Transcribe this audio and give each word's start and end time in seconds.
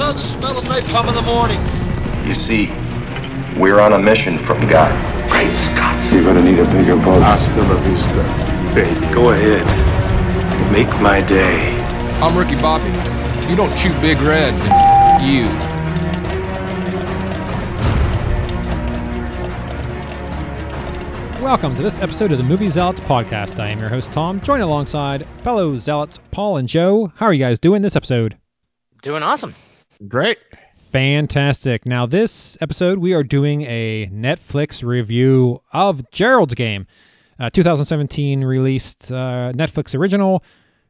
love 0.00 0.16
the 0.16 0.22
smell 0.22 0.56
of 0.56 0.64
napalm 0.64 1.06
in 1.08 1.14
the 1.14 1.20
morning. 1.20 1.60
You 2.26 2.34
see, 2.34 2.68
we're 3.60 3.80
on 3.80 3.92
a 3.92 3.98
mission 3.98 4.42
from 4.46 4.66
God. 4.66 4.90
Great 5.30 5.54
Scott. 5.54 5.94
You're 6.10 6.24
gonna 6.24 6.40
need 6.40 6.58
a 6.58 6.64
bigger 6.72 6.96
boat. 6.96 7.20
Hasta 7.20 7.60
la 7.60 7.76
vista, 7.82 8.24
baby. 8.74 9.14
Go 9.14 9.32
ahead. 9.32 9.62
Make 10.72 10.88
my 11.02 11.20
day. 11.20 11.78
I'm 12.22 12.34
Ricky 12.34 12.56
Bobby. 12.62 12.88
If 13.44 13.50
you 13.50 13.56
don't 13.56 13.76
chew 13.76 13.92
Big 14.00 14.16
Red, 14.22 14.54
then 14.54 14.72
f- 14.72 15.22
you. 15.22 15.44
Welcome 21.44 21.74
to 21.76 21.82
this 21.82 21.98
episode 21.98 22.32
of 22.32 22.38
the 22.38 22.44
Movie 22.44 22.70
Zealots 22.70 23.00
podcast. 23.00 23.60
I 23.60 23.68
am 23.68 23.78
your 23.78 23.90
host 23.90 24.10
Tom, 24.14 24.40
joined 24.40 24.62
alongside 24.62 25.26
fellow 25.44 25.76
zealots 25.76 26.18
Paul 26.30 26.56
and 26.56 26.66
Joe. 26.66 27.12
How 27.16 27.26
are 27.26 27.34
you 27.34 27.44
guys 27.44 27.58
doing 27.58 27.82
this 27.82 27.96
episode? 27.96 28.38
Doing 29.02 29.22
awesome. 29.22 29.54
Great. 30.08 30.38
Fantastic. 30.92 31.84
Now, 31.84 32.06
this 32.06 32.56
episode 32.62 32.98
we 32.98 33.12
are 33.12 33.22
doing 33.22 33.62
a 33.62 34.06
Netflix 34.06 34.82
review 34.82 35.60
of 35.74 36.10
Gerald's 36.10 36.54
Game, 36.54 36.86
a 37.38 37.50
2017 37.50 38.42
released 38.42 39.12
uh, 39.12 39.52
Netflix 39.54 39.94
original 39.94 40.42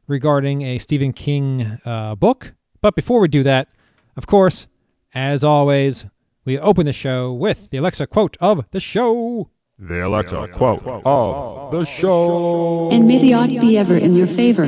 regarding 0.07 0.61
a 0.61 0.77
Stephen 0.77 1.11
King 1.11 1.77
uh, 1.83 2.15
book. 2.15 2.53
But 2.79 2.95
before 2.95 3.19
we 3.19 3.27
do 3.27 3.43
that, 3.43 3.67
of 4.15 4.27
course, 4.27 4.67
as 5.13 5.43
always, 5.43 6.05
we 6.45 6.57
open 6.57 6.85
the 6.85 6.93
show 6.93 7.33
with 7.33 7.69
the 7.69 7.77
Alexa 7.77 8.07
quote 8.07 8.37
of 8.39 8.65
the 8.71 8.79
show. 8.79 9.49
The 9.83 10.05
Alexa 10.05 10.49
quote 10.53 10.85
of 10.85 11.71
the 11.71 11.85
show. 11.85 12.91
And 12.91 13.07
may 13.07 13.17
the 13.17 13.33
odds 13.33 13.57
be 13.57 13.79
ever 13.79 13.97
in 13.97 14.13
your 14.13 14.27
favor. 14.27 14.65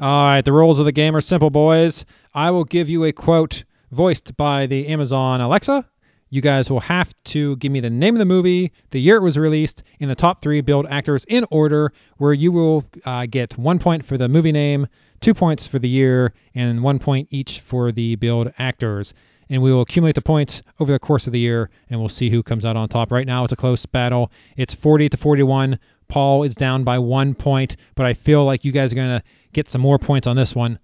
All 0.00 0.24
right, 0.24 0.44
the 0.44 0.52
rules 0.52 0.78
of 0.78 0.84
the 0.84 0.92
game 0.92 1.16
are 1.16 1.20
simple, 1.20 1.50
boys. 1.50 2.04
I 2.32 2.52
will 2.52 2.62
give 2.62 2.88
you 2.88 3.02
a 3.02 3.12
quote 3.12 3.64
voiced 3.90 4.36
by 4.36 4.66
the 4.66 4.86
Amazon 4.86 5.40
Alexa. 5.40 5.84
You 6.28 6.40
guys 6.40 6.70
will 6.70 6.78
have 6.78 7.12
to 7.24 7.56
give 7.56 7.72
me 7.72 7.80
the 7.80 7.90
name 7.90 8.14
of 8.14 8.20
the 8.20 8.24
movie, 8.24 8.70
the 8.90 9.00
year 9.00 9.16
it 9.16 9.22
was 9.22 9.36
released, 9.36 9.82
and 9.98 10.08
the 10.08 10.14
top 10.14 10.42
three 10.42 10.60
billed 10.60 10.86
actors 10.88 11.24
in 11.26 11.44
order, 11.50 11.92
where 12.18 12.32
you 12.32 12.52
will 12.52 12.84
uh, 13.04 13.26
get 13.26 13.58
one 13.58 13.80
point 13.80 14.04
for 14.04 14.16
the 14.16 14.28
movie 14.28 14.52
name, 14.52 14.86
two 15.20 15.34
points 15.34 15.66
for 15.66 15.80
the 15.80 15.88
year, 15.88 16.34
and 16.54 16.84
one 16.84 17.00
point 17.00 17.26
each 17.32 17.58
for 17.58 17.90
the 17.90 18.14
billed 18.14 18.52
actors. 18.60 19.12
And 19.50 19.60
we 19.60 19.72
will 19.72 19.82
accumulate 19.82 20.14
the 20.14 20.22
points 20.22 20.62
over 20.78 20.92
the 20.92 20.98
course 20.98 21.26
of 21.26 21.32
the 21.32 21.40
year, 21.40 21.70
and 21.90 21.98
we'll 21.98 22.08
see 22.08 22.30
who 22.30 22.42
comes 22.42 22.64
out 22.64 22.76
on 22.76 22.88
top. 22.88 23.10
Right 23.10 23.26
now, 23.26 23.42
it's 23.42 23.52
a 23.52 23.56
close 23.56 23.84
battle. 23.84 24.30
It's 24.56 24.72
40 24.72 25.08
to 25.08 25.16
41. 25.16 25.78
Paul 26.08 26.44
is 26.44 26.54
down 26.54 26.84
by 26.84 26.98
one 26.98 27.34
point, 27.34 27.76
but 27.96 28.06
I 28.06 28.14
feel 28.14 28.44
like 28.44 28.64
you 28.64 28.72
guys 28.72 28.92
are 28.92 28.96
going 28.96 29.18
to 29.18 29.22
get 29.52 29.68
some 29.68 29.80
more 29.80 29.98
points 29.98 30.26
on 30.26 30.36
this 30.36 30.54
one. 30.54 30.78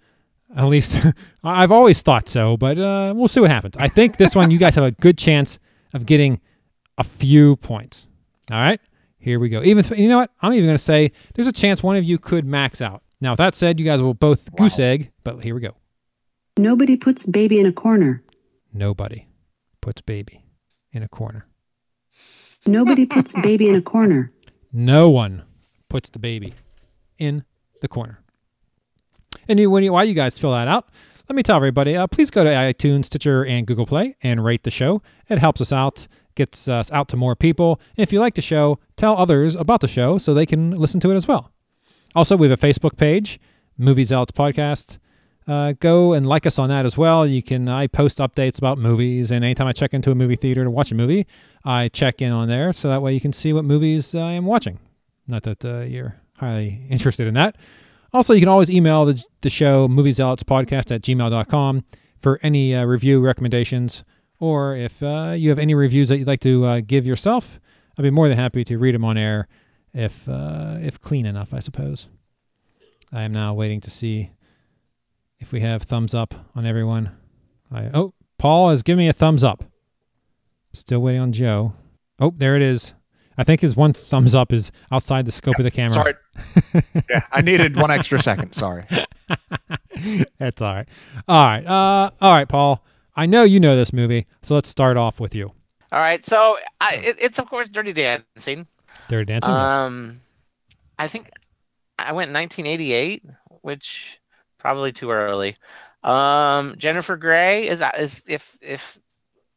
At 0.56 0.66
least 0.66 0.96
I've 1.44 1.72
always 1.72 2.02
thought 2.02 2.28
so, 2.28 2.56
but 2.56 2.78
uh, 2.78 3.12
we'll 3.14 3.28
see 3.28 3.40
what 3.40 3.50
happens. 3.50 3.76
I 3.78 3.88
think 3.88 4.16
this 4.16 4.34
one 4.34 4.50
you 4.50 4.58
guys 4.58 4.74
have 4.74 4.84
a 4.84 4.92
good 4.92 5.16
chance 5.16 5.58
of 5.94 6.06
getting 6.06 6.40
a 6.98 7.04
few 7.04 7.56
points. 7.56 8.06
All 8.50 8.58
right, 8.58 8.80
here 9.18 9.40
we 9.40 9.48
go. 9.48 9.62
Even 9.62 9.84
if, 9.84 9.96
you 9.98 10.08
know 10.08 10.18
what, 10.18 10.30
I'm 10.40 10.52
even 10.52 10.66
going 10.66 10.78
to 10.78 10.82
say 10.82 11.12
there's 11.34 11.48
a 11.48 11.52
chance 11.52 11.82
one 11.82 11.96
of 11.96 12.04
you 12.04 12.18
could 12.18 12.44
max 12.44 12.80
out. 12.80 13.02
Now, 13.20 13.32
with 13.32 13.38
that 13.38 13.54
said, 13.54 13.80
you 13.80 13.86
guys 13.86 14.02
will 14.02 14.14
both 14.14 14.54
goose 14.56 14.78
egg, 14.78 15.10
but 15.24 15.40
here 15.40 15.54
we 15.54 15.60
go. 15.60 15.74
Nobody 16.58 16.96
puts 16.96 17.26
baby 17.26 17.58
in 17.58 17.66
a 17.66 17.72
corner. 17.72 18.22
Nobody 18.72 19.26
puts 19.80 20.00
baby 20.00 20.44
in 20.92 21.02
a 21.02 21.08
corner. 21.08 21.46
Nobody 22.66 23.06
puts 23.14 23.34
baby 23.40 23.68
in 23.68 23.76
a 23.76 23.82
corner. 23.82 24.32
No 24.72 25.08
one 25.10 25.42
puts 25.88 26.10
the 26.10 26.18
baby 26.18 26.54
in 27.18 27.44
the 27.80 27.88
corner. 27.88 28.18
And 29.48 29.58
you, 29.58 29.70
when 29.70 29.84
you, 29.84 29.92
while 29.92 30.04
you 30.04 30.14
guys 30.14 30.38
fill 30.38 30.52
that 30.52 30.68
out, 30.68 30.88
let 31.28 31.36
me 31.36 31.42
tell 31.42 31.56
everybody, 31.56 31.96
uh, 31.96 32.06
please 32.06 32.30
go 32.30 32.44
to 32.44 32.50
iTunes, 32.50 33.06
Stitcher, 33.06 33.44
and 33.44 33.66
Google 33.66 33.86
Play 33.86 34.16
and 34.22 34.44
rate 34.44 34.62
the 34.62 34.70
show. 34.70 35.02
It 35.28 35.38
helps 35.38 35.60
us 35.60 35.72
out, 35.72 36.06
gets 36.34 36.68
us 36.68 36.90
out 36.92 37.08
to 37.08 37.16
more 37.16 37.34
people. 37.34 37.80
And 37.96 38.02
if 38.02 38.12
you 38.12 38.20
like 38.20 38.34
the 38.34 38.42
show, 38.42 38.78
tell 38.96 39.16
others 39.16 39.54
about 39.54 39.80
the 39.80 39.88
show 39.88 40.18
so 40.18 40.34
they 40.34 40.46
can 40.46 40.72
listen 40.72 41.00
to 41.00 41.10
it 41.10 41.16
as 41.16 41.26
well. 41.26 41.50
Also, 42.14 42.36
we 42.36 42.48
have 42.48 42.62
a 42.62 42.66
Facebook 42.66 42.96
page, 42.96 43.40
Movie 43.76 44.04
Zealots 44.04 44.32
Podcast. 44.32 44.98
Uh, 45.48 45.72
go 45.78 46.12
and 46.12 46.26
like 46.26 46.44
us 46.44 46.58
on 46.58 46.68
that 46.68 46.84
as 46.84 46.96
well. 46.96 47.26
You 47.26 47.42
can 47.42 47.68
I 47.68 47.86
post 47.86 48.18
updates 48.18 48.58
about 48.58 48.78
movies, 48.78 49.30
and 49.30 49.44
anytime 49.44 49.68
I 49.68 49.72
check 49.72 49.94
into 49.94 50.10
a 50.10 50.14
movie 50.14 50.34
theater 50.36 50.64
to 50.64 50.70
watch 50.70 50.90
a 50.90 50.94
movie, 50.94 51.26
I 51.64 51.88
check 51.88 52.20
in 52.20 52.32
on 52.32 52.48
there 52.48 52.72
so 52.72 52.88
that 52.88 53.00
way 53.00 53.14
you 53.14 53.20
can 53.20 53.32
see 53.32 53.52
what 53.52 53.64
movies 53.64 54.14
I 54.14 54.32
am 54.32 54.44
watching. 54.44 54.78
Not 55.28 55.44
that 55.44 55.64
uh, 55.64 55.80
you're 55.80 56.16
highly 56.36 56.80
interested 56.90 57.28
in 57.28 57.34
that. 57.34 57.56
Also, 58.12 58.32
you 58.32 58.40
can 58.40 58.48
always 58.48 58.70
email 58.70 59.04
the, 59.04 59.22
the 59.42 59.50
show, 59.50 59.86
moviezealotspodcast 59.88 60.94
at 60.94 61.02
gmail.com, 61.02 61.84
for 62.22 62.40
any 62.42 62.74
uh, 62.74 62.84
review 62.84 63.20
recommendations, 63.20 64.02
or 64.40 64.74
if 64.76 65.00
uh, 65.02 65.34
you 65.36 65.48
have 65.50 65.58
any 65.58 65.74
reviews 65.74 66.08
that 66.08 66.18
you'd 66.18 66.26
like 66.26 66.40
to 66.40 66.64
uh, 66.64 66.80
give 66.84 67.06
yourself, 67.06 67.60
I'd 67.96 68.02
be 68.02 68.10
more 68.10 68.28
than 68.28 68.36
happy 68.36 68.64
to 68.64 68.78
read 68.78 68.94
them 68.94 69.04
on 69.04 69.16
air 69.16 69.46
if, 69.94 70.28
uh, 70.28 70.76
if 70.80 71.00
clean 71.00 71.26
enough, 71.26 71.54
I 71.54 71.60
suppose. 71.60 72.06
I 73.12 73.22
am 73.22 73.32
now 73.32 73.54
waiting 73.54 73.80
to 73.82 73.90
see 73.90 74.30
if 75.40 75.52
we 75.52 75.60
have 75.60 75.82
thumbs 75.82 76.14
up 76.14 76.34
on 76.54 76.66
everyone. 76.66 77.10
I, 77.72 77.90
oh, 77.94 78.14
Paul 78.38 78.70
has 78.70 78.82
given 78.82 78.98
me 78.98 79.08
a 79.08 79.12
thumbs 79.12 79.44
up. 79.44 79.64
Still 80.72 81.00
waiting 81.00 81.20
on 81.20 81.32
Joe. 81.32 81.72
Oh, 82.18 82.32
there 82.36 82.56
it 82.56 82.62
is. 82.62 82.92
I 83.38 83.44
think 83.44 83.60
his 83.60 83.76
one 83.76 83.92
thumbs 83.92 84.34
up 84.34 84.52
is 84.52 84.72
outside 84.90 85.26
the 85.26 85.32
scope 85.32 85.58
of 85.58 85.64
the 85.64 85.70
camera. 85.70 85.94
Sorry. 85.94 86.14
yeah, 87.10 87.22
I 87.32 87.42
needed 87.42 87.76
one 87.76 87.90
extra 87.90 88.20
second. 88.20 88.54
Sorry. 88.54 88.86
That's 90.38 90.62
all 90.62 90.74
right. 90.74 90.88
All 91.28 91.44
right. 91.44 91.66
Uh, 91.66 92.10
all 92.20 92.32
right, 92.32 92.48
Paul. 92.48 92.82
I 93.14 93.26
know 93.26 93.42
you 93.42 93.60
know 93.60 93.76
this 93.76 93.92
movie, 93.92 94.26
so 94.42 94.54
let's 94.54 94.68
start 94.68 94.96
off 94.96 95.20
with 95.20 95.34
you. 95.34 95.52
All 95.92 96.00
right, 96.00 96.24
so 96.26 96.58
I, 96.80 96.96
it, 96.96 97.16
it's 97.20 97.38
of 97.38 97.48
course 97.48 97.68
Dirty 97.68 97.92
Dancing. 97.92 98.66
Dirty 99.08 99.24
Dancing. 99.32 99.52
Um, 99.52 100.20
I 100.98 101.08
think 101.08 101.30
I 101.98 102.12
went 102.12 102.32
1988, 102.32 103.24
which 103.62 104.18
probably 104.58 104.92
too 104.92 105.10
early. 105.10 105.56
Um, 106.02 106.76
Jennifer 106.78 107.16
Grey 107.16 107.68
is 107.68 107.82
is 107.98 108.22
if 108.26 108.56
if 108.60 108.98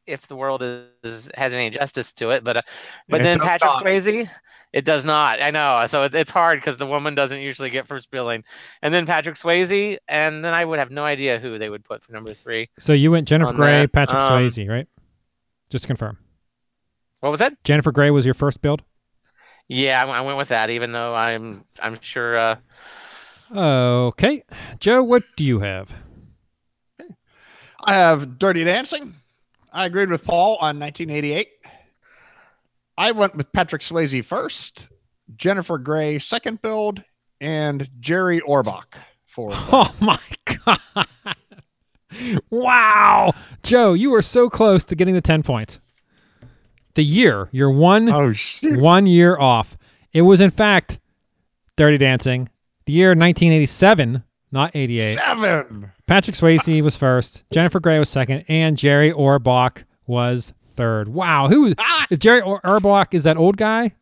if 0.08 0.28
the 0.28 0.36
world 0.36 0.64
is 1.04 1.30
has 1.36 1.54
any 1.54 1.70
justice 1.70 2.12
to 2.14 2.32
it, 2.32 2.44
but 2.44 2.58
uh, 2.58 2.62
but 3.08 3.22
It 3.22 3.24
then 3.24 3.40
Patrick 3.40 3.72
not. 3.72 3.84
Swayze, 3.84 4.30
it 4.74 4.86
does 4.86 5.06
not. 5.06 5.42
I 5.42 5.52
know, 5.52 5.86
so 5.88 6.04
it's 6.04 6.16
it's 6.16 6.32
hard 6.32 6.60
because 6.60 6.78
the 6.78 6.88
woman 6.88 7.16
doesn't 7.16 7.40
usually 7.40 7.70
get 7.70 7.88
first 7.88 8.10
billing, 8.10 8.44
and 8.82 8.94
then 8.94 9.06
Patrick 9.06 9.36
Swayze, 9.36 9.98
and 10.08 10.44
then 10.44 10.54
I 10.54 10.66
would 10.66 10.80
have 10.80 10.92
no 10.92 11.04
idea 11.04 11.40
who 11.40 11.60
they 11.60 11.70
would 11.70 11.86
put 11.86 12.04
for 12.04 12.12
number 12.14 12.34
three. 12.34 12.70
so 12.80 12.94
you 12.94 13.12
went 13.12 13.28
Jennifer 13.28 13.54
Grey, 13.54 13.82
that, 13.82 13.92
Patrick 13.92 14.18
um, 14.18 14.44
Swayze, 14.44 14.68
right? 14.68 14.88
Just 15.70 15.84
to 15.84 15.88
confirm. 15.88 16.18
What 17.20 17.30
was 17.30 17.40
that? 17.40 17.64
Jennifer 17.64 17.92
Grey 17.92 18.10
was 18.10 18.26
your 18.26 18.34
first 18.34 18.62
build? 18.62 18.82
Yeah, 19.68 20.04
I, 20.04 20.10
I 20.10 20.22
went 20.22 20.38
with 20.38 20.48
that, 20.50 20.72
even 20.72 20.92
though 20.94 21.14
I'm 21.14 21.64
I'm 21.80 22.00
sure. 22.02 22.38
Uh, 22.38 22.56
Okay. 23.56 24.44
Joe, 24.80 25.04
what 25.04 25.24
do 25.36 25.44
you 25.44 25.60
have? 25.60 25.90
I 27.84 27.96
have 27.96 28.38
Dirty 28.38 28.64
Dancing. 28.64 29.14
I 29.72 29.86
agreed 29.86 30.10
with 30.10 30.24
Paul 30.24 30.58
on 30.58 30.80
1988. 30.80 31.48
I 32.98 33.12
went 33.12 33.36
with 33.36 33.52
Patrick 33.54 33.82
Swayze 33.82 34.24
first, 34.26 34.90
Jennifer 35.38 35.78
Grey 35.78 36.20
second 36.20 36.62
build, 36.62 37.02
and 37.40 37.90
Jerry 38.02 38.42
Orbach 38.42 38.96
for 39.26 39.52
Oh 39.54 39.94
my 40.02 40.20
god. 40.66 41.08
wow. 42.50 43.32
Joe, 43.64 43.94
you 43.94 44.10
were 44.10 44.22
so 44.22 44.50
close 44.50 44.84
to 44.86 44.96
getting 44.96 45.14
the 45.14 45.22
10 45.22 45.44
points. 45.44 45.80
The 46.96 47.04
year, 47.04 47.48
you're 47.52 47.72
one 47.72 48.10
Oh 48.10 48.34
shit. 48.34 48.78
one 48.80 49.06
year 49.06 49.38
off. 49.38 49.78
It 50.12 50.24
was 50.24 50.42
in 50.42 50.52
fact 50.52 51.00
Dirty 51.78 51.98
Dancing. 51.98 52.50
The 52.90 52.94
year 52.96 53.10
1987, 53.10 54.24
not 54.52 54.76
88. 54.76 55.14
Seven. 55.14 55.92
Patrick 56.08 56.36
Swayze 56.36 56.82
was 56.82 56.96
first, 56.96 57.44
Jennifer 57.52 57.80
Grey 57.80 58.00
was 58.00 58.10
second, 58.10 58.46
and 58.48 58.76
Jerry 58.76 59.12
Orbach 59.12 59.84
was 60.08 60.54
third. 60.76 61.08
Wow, 61.08 61.48
who 61.50 61.76
Ah! 61.78 62.08
is 62.10 62.18
Jerry 62.18 62.42
Orbach? 62.42 63.14
Is 63.14 63.26
that 63.26 63.38
old 63.38 63.58
guy? 63.58 63.94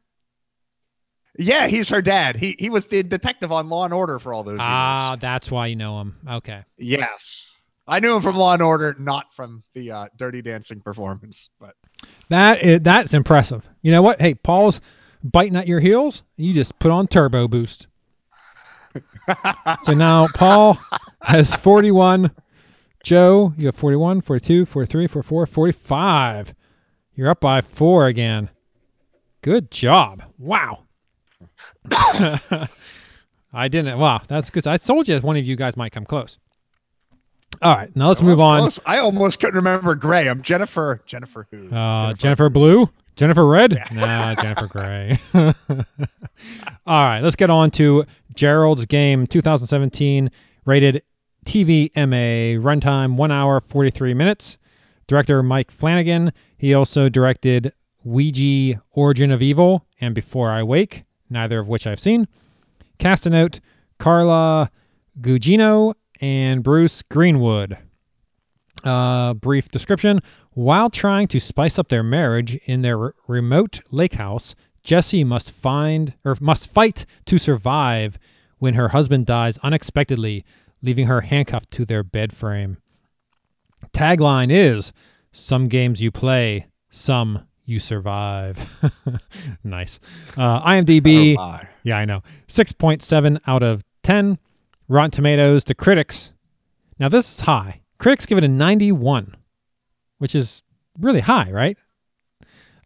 Yeah, 1.38 1.68
he's 1.68 1.90
her 1.90 2.02
dad. 2.02 2.38
He 2.38 2.56
he 2.60 2.70
was 2.70 2.88
the 2.88 3.04
detective 3.04 3.52
on 3.52 3.68
Law 3.68 3.84
and 3.84 3.94
Order 3.94 4.20
for 4.20 4.34
all 4.34 4.46
those 4.46 4.52
years. 4.54 4.62
Ah, 4.64 5.18
that's 5.20 5.52
why 5.52 5.68
you 5.68 5.76
know 5.76 6.00
him. 6.00 6.16
Okay. 6.26 6.64
Yes. 6.78 7.50
I 7.90 8.00
knew 8.00 8.16
him 8.16 8.22
from 8.22 8.38
Law 8.38 8.54
and 8.54 8.62
Order, 8.62 8.96
not 8.98 9.26
from 9.36 9.64
the 9.74 9.92
uh, 9.92 10.08
Dirty 10.16 10.42
Dancing 10.42 10.80
performance. 10.80 11.50
But 11.60 11.76
That 12.30 12.62
is 12.64 12.80
that's 12.80 13.14
impressive. 13.14 13.68
You 13.82 13.92
know 13.92 14.02
what? 14.02 14.22
Hey, 14.22 14.34
Paul's 14.36 14.80
biting 15.26 15.58
at 15.58 15.68
your 15.68 15.82
heels. 15.82 16.24
You 16.38 16.54
just 16.54 16.80
put 16.80 16.90
on 16.92 17.08
turbo 17.08 17.50
boost. 17.50 17.88
So 19.84 19.94
now 19.94 20.28
Paul 20.34 20.78
has 21.22 21.56
41. 21.56 22.32
Joe, 23.04 23.54
you 23.58 23.68
have 23.68 23.76
41, 23.76 24.22
42, 24.22 24.66
43, 24.66 25.08
44, 25.08 25.46
45. 25.46 26.54
You're 27.16 27.30
up 27.30 27.40
by 27.40 27.62
four 27.62 28.08
again. 28.08 28.50
Good 29.42 29.72
job. 29.72 30.24
Wow. 30.38 30.84
I 33.54 33.68
didn't. 33.70 33.98
Wow, 33.98 34.22
that's 34.28 34.50
good. 34.50 34.68
I 34.68 34.78
told 34.78 35.08
you 35.08 35.20
one 35.20 35.38
of 35.38 35.46
you 35.46 35.56
guys 35.56 35.78
might 35.78 35.92
come 35.92 36.06
close. 36.06 36.38
All 37.62 37.76
right, 37.76 37.96
now 37.96 38.10
let's 38.10 38.22
move 38.22 38.40
on. 38.40 38.60
close. 38.60 38.80
I 38.86 39.00
almost 39.00 39.40
couldn't 39.40 39.56
remember 39.56 39.96
Graham. 39.96 40.42
Jennifer. 40.42 41.02
Jennifer 41.06 41.48
who? 41.50 41.74
Uh, 41.74 42.14
Jennifer 42.14 42.50
Blue, 42.50 42.90
Jennifer 43.18 43.48
Red, 43.48 43.80
nah, 43.92 44.36
Jennifer 44.36 44.68
Gray. 44.68 45.20
All 45.34 47.04
right, 47.04 47.20
let's 47.20 47.36
get 47.36 47.50
on 47.50 47.72
to 47.72 48.06
Gerald's 48.36 48.86
Game 48.86 49.26
2017, 49.26 50.30
rated 50.66 51.02
TVMA, 51.44 52.60
runtime 52.62 53.16
one 53.16 53.32
hour 53.32 53.60
43 53.60 54.14
minutes. 54.14 54.58
Director 55.08 55.42
Mike 55.42 55.72
Flanagan. 55.72 56.32
He 56.60 56.76
also 56.76 57.10
directed 57.10 57.74
Ouija, 58.04 58.80
Origin 58.92 59.32
of 59.32 59.42
Evil, 59.42 59.84
and 60.00 60.14
Before 60.14 60.52
I 60.52 60.62
Wake, 60.62 61.04
neither 61.32 61.58
of 61.58 61.68
which 61.68 61.88
I've 61.88 62.00
seen. 62.00 62.28
Cast 63.00 63.26
a 63.26 63.32
note: 63.32 63.60
Carla 63.98 64.70
Gugino 65.22 65.96
and 66.22 66.62
Bruce 66.62 67.02
Greenwood. 67.02 67.80
Uh, 68.88 69.34
brief 69.34 69.68
description. 69.70 70.22
While 70.52 70.90
trying 70.90 71.28
to 71.28 71.40
spice 71.42 71.78
up 71.78 71.90
their 71.90 72.04
marriage 72.04 72.56
in 72.66 72.82
their 72.82 72.98
re- 72.98 73.12
remote 73.28 73.82
lake 73.92 74.14
house, 74.14 74.56
Jessie 74.84 75.26
must 75.26 75.52
find 75.52 76.14
or 76.24 76.38
must 76.40 76.72
fight 76.72 77.06
to 77.26 77.38
survive 77.38 78.18
when 78.60 78.74
her 78.76 78.88
husband 78.88 79.26
dies 79.26 79.58
unexpectedly, 79.58 80.46
leaving 80.82 81.06
her 81.08 81.20
handcuffed 81.20 81.70
to 81.72 81.84
their 81.84 82.02
bed 82.04 82.34
frame. 82.34 82.78
Tagline 83.94 84.52
is 84.52 84.94
Some 85.34 85.68
games 85.68 86.02
you 86.02 86.10
play, 86.10 86.66
some 86.90 87.46
you 87.66 87.82
survive. 87.82 88.58
nice. 89.66 90.00
Uh, 90.38 90.62
IMDb. 90.66 91.36
Oh. 91.38 91.60
Yeah, 91.84 91.98
I 91.98 92.06
know. 92.06 92.24
6.7 92.48 93.40
out 93.46 93.64
of 93.64 93.84
10. 94.04 94.38
Rotten 94.88 95.12
Tomatoes 95.12 95.66
to 95.66 95.76
critics. 95.76 96.32
Now, 97.00 97.10
this 97.10 97.30
is 97.30 97.40
high. 97.42 97.82
Critics 98.00 98.26
give 98.26 98.38
it 98.38 98.44
a 98.44 98.48
91, 98.48 99.36
which 100.20 100.36
is 100.36 100.62
really 101.00 101.20
high, 101.20 101.52
right? 101.52 101.78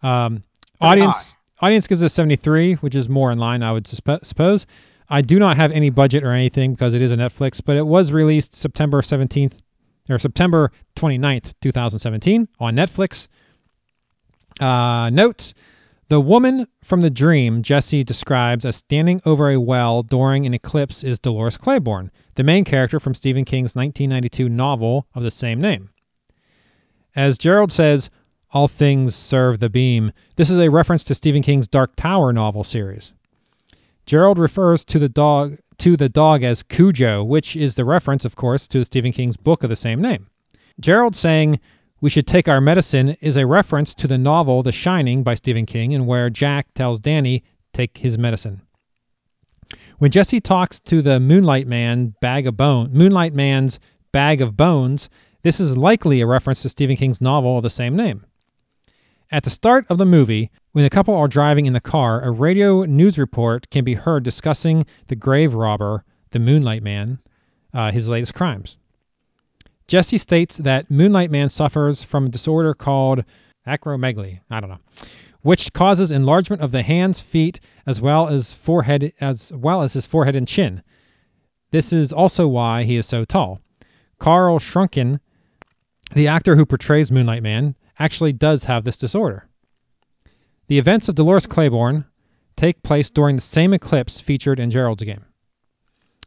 Um, 0.03 0.43
audience 0.79 1.35
audience 1.59 1.87
gives 1.87 2.01
it 2.01 2.07
a 2.07 2.09
73, 2.09 2.75
which 2.75 2.95
is 2.95 3.07
more 3.07 3.31
in 3.31 3.37
line, 3.37 3.61
I 3.63 3.71
would 3.71 3.85
suspe- 3.85 4.25
suppose. 4.25 4.65
I 5.09 5.21
do 5.21 5.37
not 5.39 5.57
have 5.57 5.71
any 5.71 5.89
budget 5.89 6.23
or 6.23 6.31
anything 6.31 6.73
because 6.73 6.93
it 6.93 7.01
is 7.01 7.11
a 7.11 7.15
Netflix, 7.15 7.61
but 7.63 7.75
it 7.75 7.85
was 7.85 8.11
released 8.11 8.55
September 8.55 9.01
17th 9.01 9.59
or 10.09 10.17
September 10.17 10.71
29th, 10.95 11.53
2017 11.61 12.47
on 12.59 12.75
Netflix. 12.75 13.27
Uh, 14.59 15.09
notes 15.09 15.53
The 16.11 16.19
woman 16.19 16.67
from 16.83 16.99
the 16.99 17.09
dream 17.09 17.63
Jessie 17.63 18.03
describes 18.03 18.65
as 18.65 18.75
standing 18.75 19.21
over 19.25 19.49
a 19.49 19.61
well 19.61 20.03
during 20.03 20.45
an 20.45 20.53
eclipse 20.53 21.05
is 21.05 21.19
Dolores 21.19 21.55
Claiborne, 21.55 22.11
the 22.35 22.43
main 22.43 22.65
character 22.65 22.99
from 22.99 23.13
Stephen 23.13 23.45
King's 23.45 23.75
1992 23.75 24.49
novel 24.49 25.07
of 25.15 25.23
the 25.23 25.31
same 25.31 25.61
name. 25.61 25.89
As 27.15 27.37
Gerald 27.37 27.71
says, 27.71 28.09
all 28.51 28.67
things 28.67 29.15
serve 29.15 29.61
the 29.61 29.69
beam. 29.69 30.11
This 30.35 30.49
is 30.49 30.57
a 30.57 30.67
reference 30.67 31.05
to 31.05 31.15
Stephen 31.15 31.41
King's 31.41 31.69
Dark 31.69 31.95
Tower 31.95 32.33
novel 32.33 32.65
series. 32.65 33.13
Gerald 34.05 34.37
refers 34.37 34.83
to 34.83 34.99
the 34.99 35.07
dog 35.07 35.59
to 35.77 35.95
the 35.95 36.09
dog 36.09 36.43
as 36.43 36.61
Cujo, 36.61 37.23
which 37.23 37.55
is 37.55 37.75
the 37.75 37.85
reference, 37.85 38.25
of 38.25 38.35
course, 38.35 38.67
to 38.67 38.83
Stephen 38.83 39.13
King's 39.13 39.37
book 39.37 39.63
of 39.63 39.69
the 39.69 39.77
same 39.77 40.01
name. 40.01 40.27
Gerald 40.77 41.15
saying 41.15 41.61
we 42.01 42.09
should 42.09 42.25
take 42.25 42.47
our 42.47 42.59
medicine 42.59 43.15
is 43.21 43.37
a 43.37 43.45
reference 43.45 43.93
to 43.93 44.07
the 44.07 44.17
novel 44.17 44.63
The 44.63 44.71
Shining 44.71 45.21
by 45.21 45.35
Stephen 45.35 45.67
King, 45.67 45.93
and 45.93 46.07
where 46.07 46.31
Jack 46.31 46.73
tells 46.73 46.99
Danny 46.99 47.43
take 47.73 47.95
his 47.99 48.17
medicine. 48.17 48.61
When 49.99 50.09
Jessie 50.09 50.41
talks 50.41 50.79
to 50.81 51.03
the 51.03 51.19
Moonlight 51.19 51.67
Man 51.67 52.15
bag 52.19 52.47
of 52.47 52.57
bone, 52.57 52.89
Moonlight 52.91 53.35
Man's 53.35 53.79
bag 54.11 54.41
of 54.41 54.57
bones, 54.57 55.09
this 55.43 55.59
is 55.59 55.77
likely 55.77 56.21
a 56.21 56.27
reference 56.27 56.63
to 56.63 56.69
Stephen 56.69 56.97
King's 56.97 57.21
novel 57.21 57.57
of 57.57 57.63
the 57.63 57.69
same 57.69 57.95
name. 57.95 58.25
At 59.31 59.43
the 59.43 59.49
start 59.51 59.85
of 59.87 59.99
the 59.99 60.05
movie, 60.05 60.49
when 60.71 60.83
the 60.83 60.89
couple 60.89 61.15
are 61.15 61.27
driving 61.27 61.67
in 61.67 61.73
the 61.73 61.79
car, 61.79 62.21
a 62.21 62.31
radio 62.31 62.83
news 62.83 63.19
report 63.19 63.69
can 63.69 63.85
be 63.85 63.93
heard 63.93 64.23
discussing 64.23 64.85
the 65.07 65.15
grave 65.15 65.53
robber, 65.53 66.03
the 66.31 66.39
Moonlight 66.39 66.81
Man, 66.81 67.19
uh, 67.73 67.91
his 67.91 68.09
latest 68.09 68.33
crimes. 68.33 68.77
Jessie 69.91 70.17
states 70.17 70.55
that 70.55 70.89
Moonlight 70.89 71.31
Man 71.31 71.49
suffers 71.49 72.01
from 72.01 72.27
a 72.27 72.29
disorder 72.29 72.73
called 72.73 73.25
acromegaly. 73.67 74.39
I 74.49 74.61
don't 74.61 74.69
know, 74.69 74.79
which 75.41 75.73
causes 75.73 76.13
enlargement 76.13 76.61
of 76.61 76.71
the 76.71 76.81
hands, 76.81 77.19
feet, 77.19 77.59
as 77.85 77.99
well 77.99 78.29
as 78.29 78.53
forehead, 78.53 79.11
as 79.19 79.51
well 79.51 79.81
as 79.81 79.91
his 79.91 80.05
forehead 80.05 80.37
and 80.37 80.47
chin. 80.47 80.81
This 81.71 81.91
is 81.91 82.13
also 82.13 82.47
why 82.47 82.85
he 82.85 82.95
is 82.95 83.05
so 83.05 83.25
tall. 83.25 83.59
Carel 84.17 84.59
Struycken, 84.59 85.19
the 86.15 86.29
actor 86.29 86.55
who 86.55 86.65
portrays 86.65 87.11
Moonlight 87.11 87.43
Man, 87.43 87.75
actually 87.99 88.31
does 88.31 88.63
have 88.63 88.85
this 88.85 88.95
disorder. 88.95 89.45
The 90.67 90.79
events 90.79 91.09
of 91.09 91.15
Dolores 91.15 91.45
Claiborne 91.45 92.05
take 92.55 92.81
place 92.81 93.09
during 93.09 93.35
the 93.35 93.41
same 93.41 93.73
eclipse 93.73 94.21
featured 94.21 94.57
in 94.57 94.69
Gerald's 94.69 95.03
game. 95.03 95.25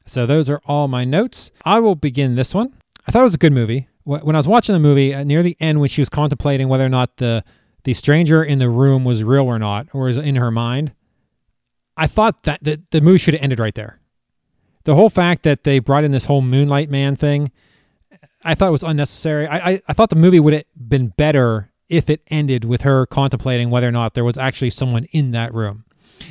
So 0.05 0.27
those 0.27 0.51
are 0.51 0.61
all 0.67 0.87
my 0.87 1.07
notes. 1.07 1.51
I 1.65 1.81
will 1.81 1.95
begin 1.95 2.35
this 2.35 2.53
one. 2.53 2.75
I 3.07 3.13
thought 3.13 3.21
it 3.21 3.25
was 3.25 3.35
a 3.35 3.39
good 3.39 3.53
movie. 3.53 3.89
When 4.05 4.37
I 4.37 4.39
was 4.39 4.49
watching 4.49 4.75
the 4.75 4.81
movie, 4.81 5.15
uh, 5.15 5.25
near 5.25 5.43
the 5.43 5.57
end, 5.61 5.81
when 5.81 5.89
she 5.89 6.01
was 6.01 6.11
contemplating 6.11 6.69
whether 6.69 6.85
or 6.85 6.91
not 6.91 7.17
the 7.17 7.43
the 7.85 7.95
stranger 7.95 8.43
in 8.43 8.59
the 8.59 8.69
room 8.69 9.05
was 9.05 9.23
real 9.23 9.45
or 9.45 9.59
not, 9.59 9.89
or 9.93 10.09
is 10.09 10.17
in 10.17 10.37
her 10.37 10.51
mind, 10.51 10.93
I 11.97 12.07
thought 12.07 12.43
that, 12.45 12.65
that 12.65 12.91
the 12.91 13.01
movie 13.01 13.19
should 13.19 13.35
have 13.35 13.43
ended 13.43 13.61
right 13.61 13.75
there. 13.75 14.01
The 14.85 14.95
whole 14.95 15.11
fact 15.11 15.43
that 15.43 15.65
they 15.65 15.79
brought 15.79 16.05
in 16.05 16.11
this 16.11 16.25
whole 16.25 16.41
Moonlight 16.41 16.91
Man 16.91 17.15
thing, 17.15 17.51
I 18.43 18.55
thought 18.55 18.73
was 18.73 18.83
unnecessary. 18.83 19.47
I, 19.47 19.71
I, 19.71 19.83
I 19.89 19.93
thought 19.93 20.11
the 20.11 20.17
movie 20.17 20.41
would 20.41 20.55
have 20.55 20.65
been 20.89 21.09
better 21.09 21.71
if 21.89 22.09
it 22.09 22.23
ended 22.29 22.65
with 22.65 22.83
her 22.83 23.07
contemplating 23.07 23.71
whether 23.71 23.89
or 23.89 23.93
not 23.93 24.15
there 24.15 24.25
was 24.25 24.39
actually 24.39 24.71
someone 24.71 25.05
in 25.13 25.33
that 25.33 25.53
room. 25.53 25.85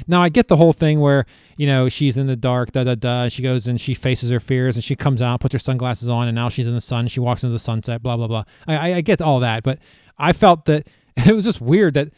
Now 0.07 0.21
I 0.21 0.29
get 0.29 0.47
the 0.47 0.57
whole 0.57 0.73
thing 0.73 0.99
where 0.99 1.25
you 1.57 1.67
know 1.67 1.89
she's 1.89 2.17
in 2.17 2.27
the 2.27 2.35
dark, 2.35 2.71
da 2.71 2.83
da 2.83 2.95
da. 2.95 3.29
She 3.29 3.41
goes 3.41 3.67
and 3.67 3.79
she 3.79 3.93
faces 3.93 4.29
her 4.29 4.39
fears, 4.39 4.75
and 4.75 4.83
she 4.83 4.95
comes 4.95 5.21
out, 5.21 5.39
puts 5.39 5.53
her 5.53 5.59
sunglasses 5.59 6.09
on, 6.09 6.27
and 6.27 6.35
now 6.35 6.49
she's 6.49 6.67
in 6.67 6.73
the 6.73 6.81
sun. 6.81 7.07
She 7.07 7.19
walks 7.19 7.43
into 7.43 7.53
the 7.53 7.59
sunset, 7.59 8.01
blah 8.01 8.17
blah 8.17 8.27
blah. 8.27 8.43
I 8.67 8.75
I, 8.75 8.95
I 8.95 9.01
get 9.01 9.21
all 9.21 9.39
that, 9.41 9.63
but 9.63 9.79
I 10.17 10.33
felt 10.33 10.65
that 10.65 10.87
it 11.17 11.33
was 11.33 11.45
just 11.45 11.61
weird 11.61 11.93
that 11.95 12.09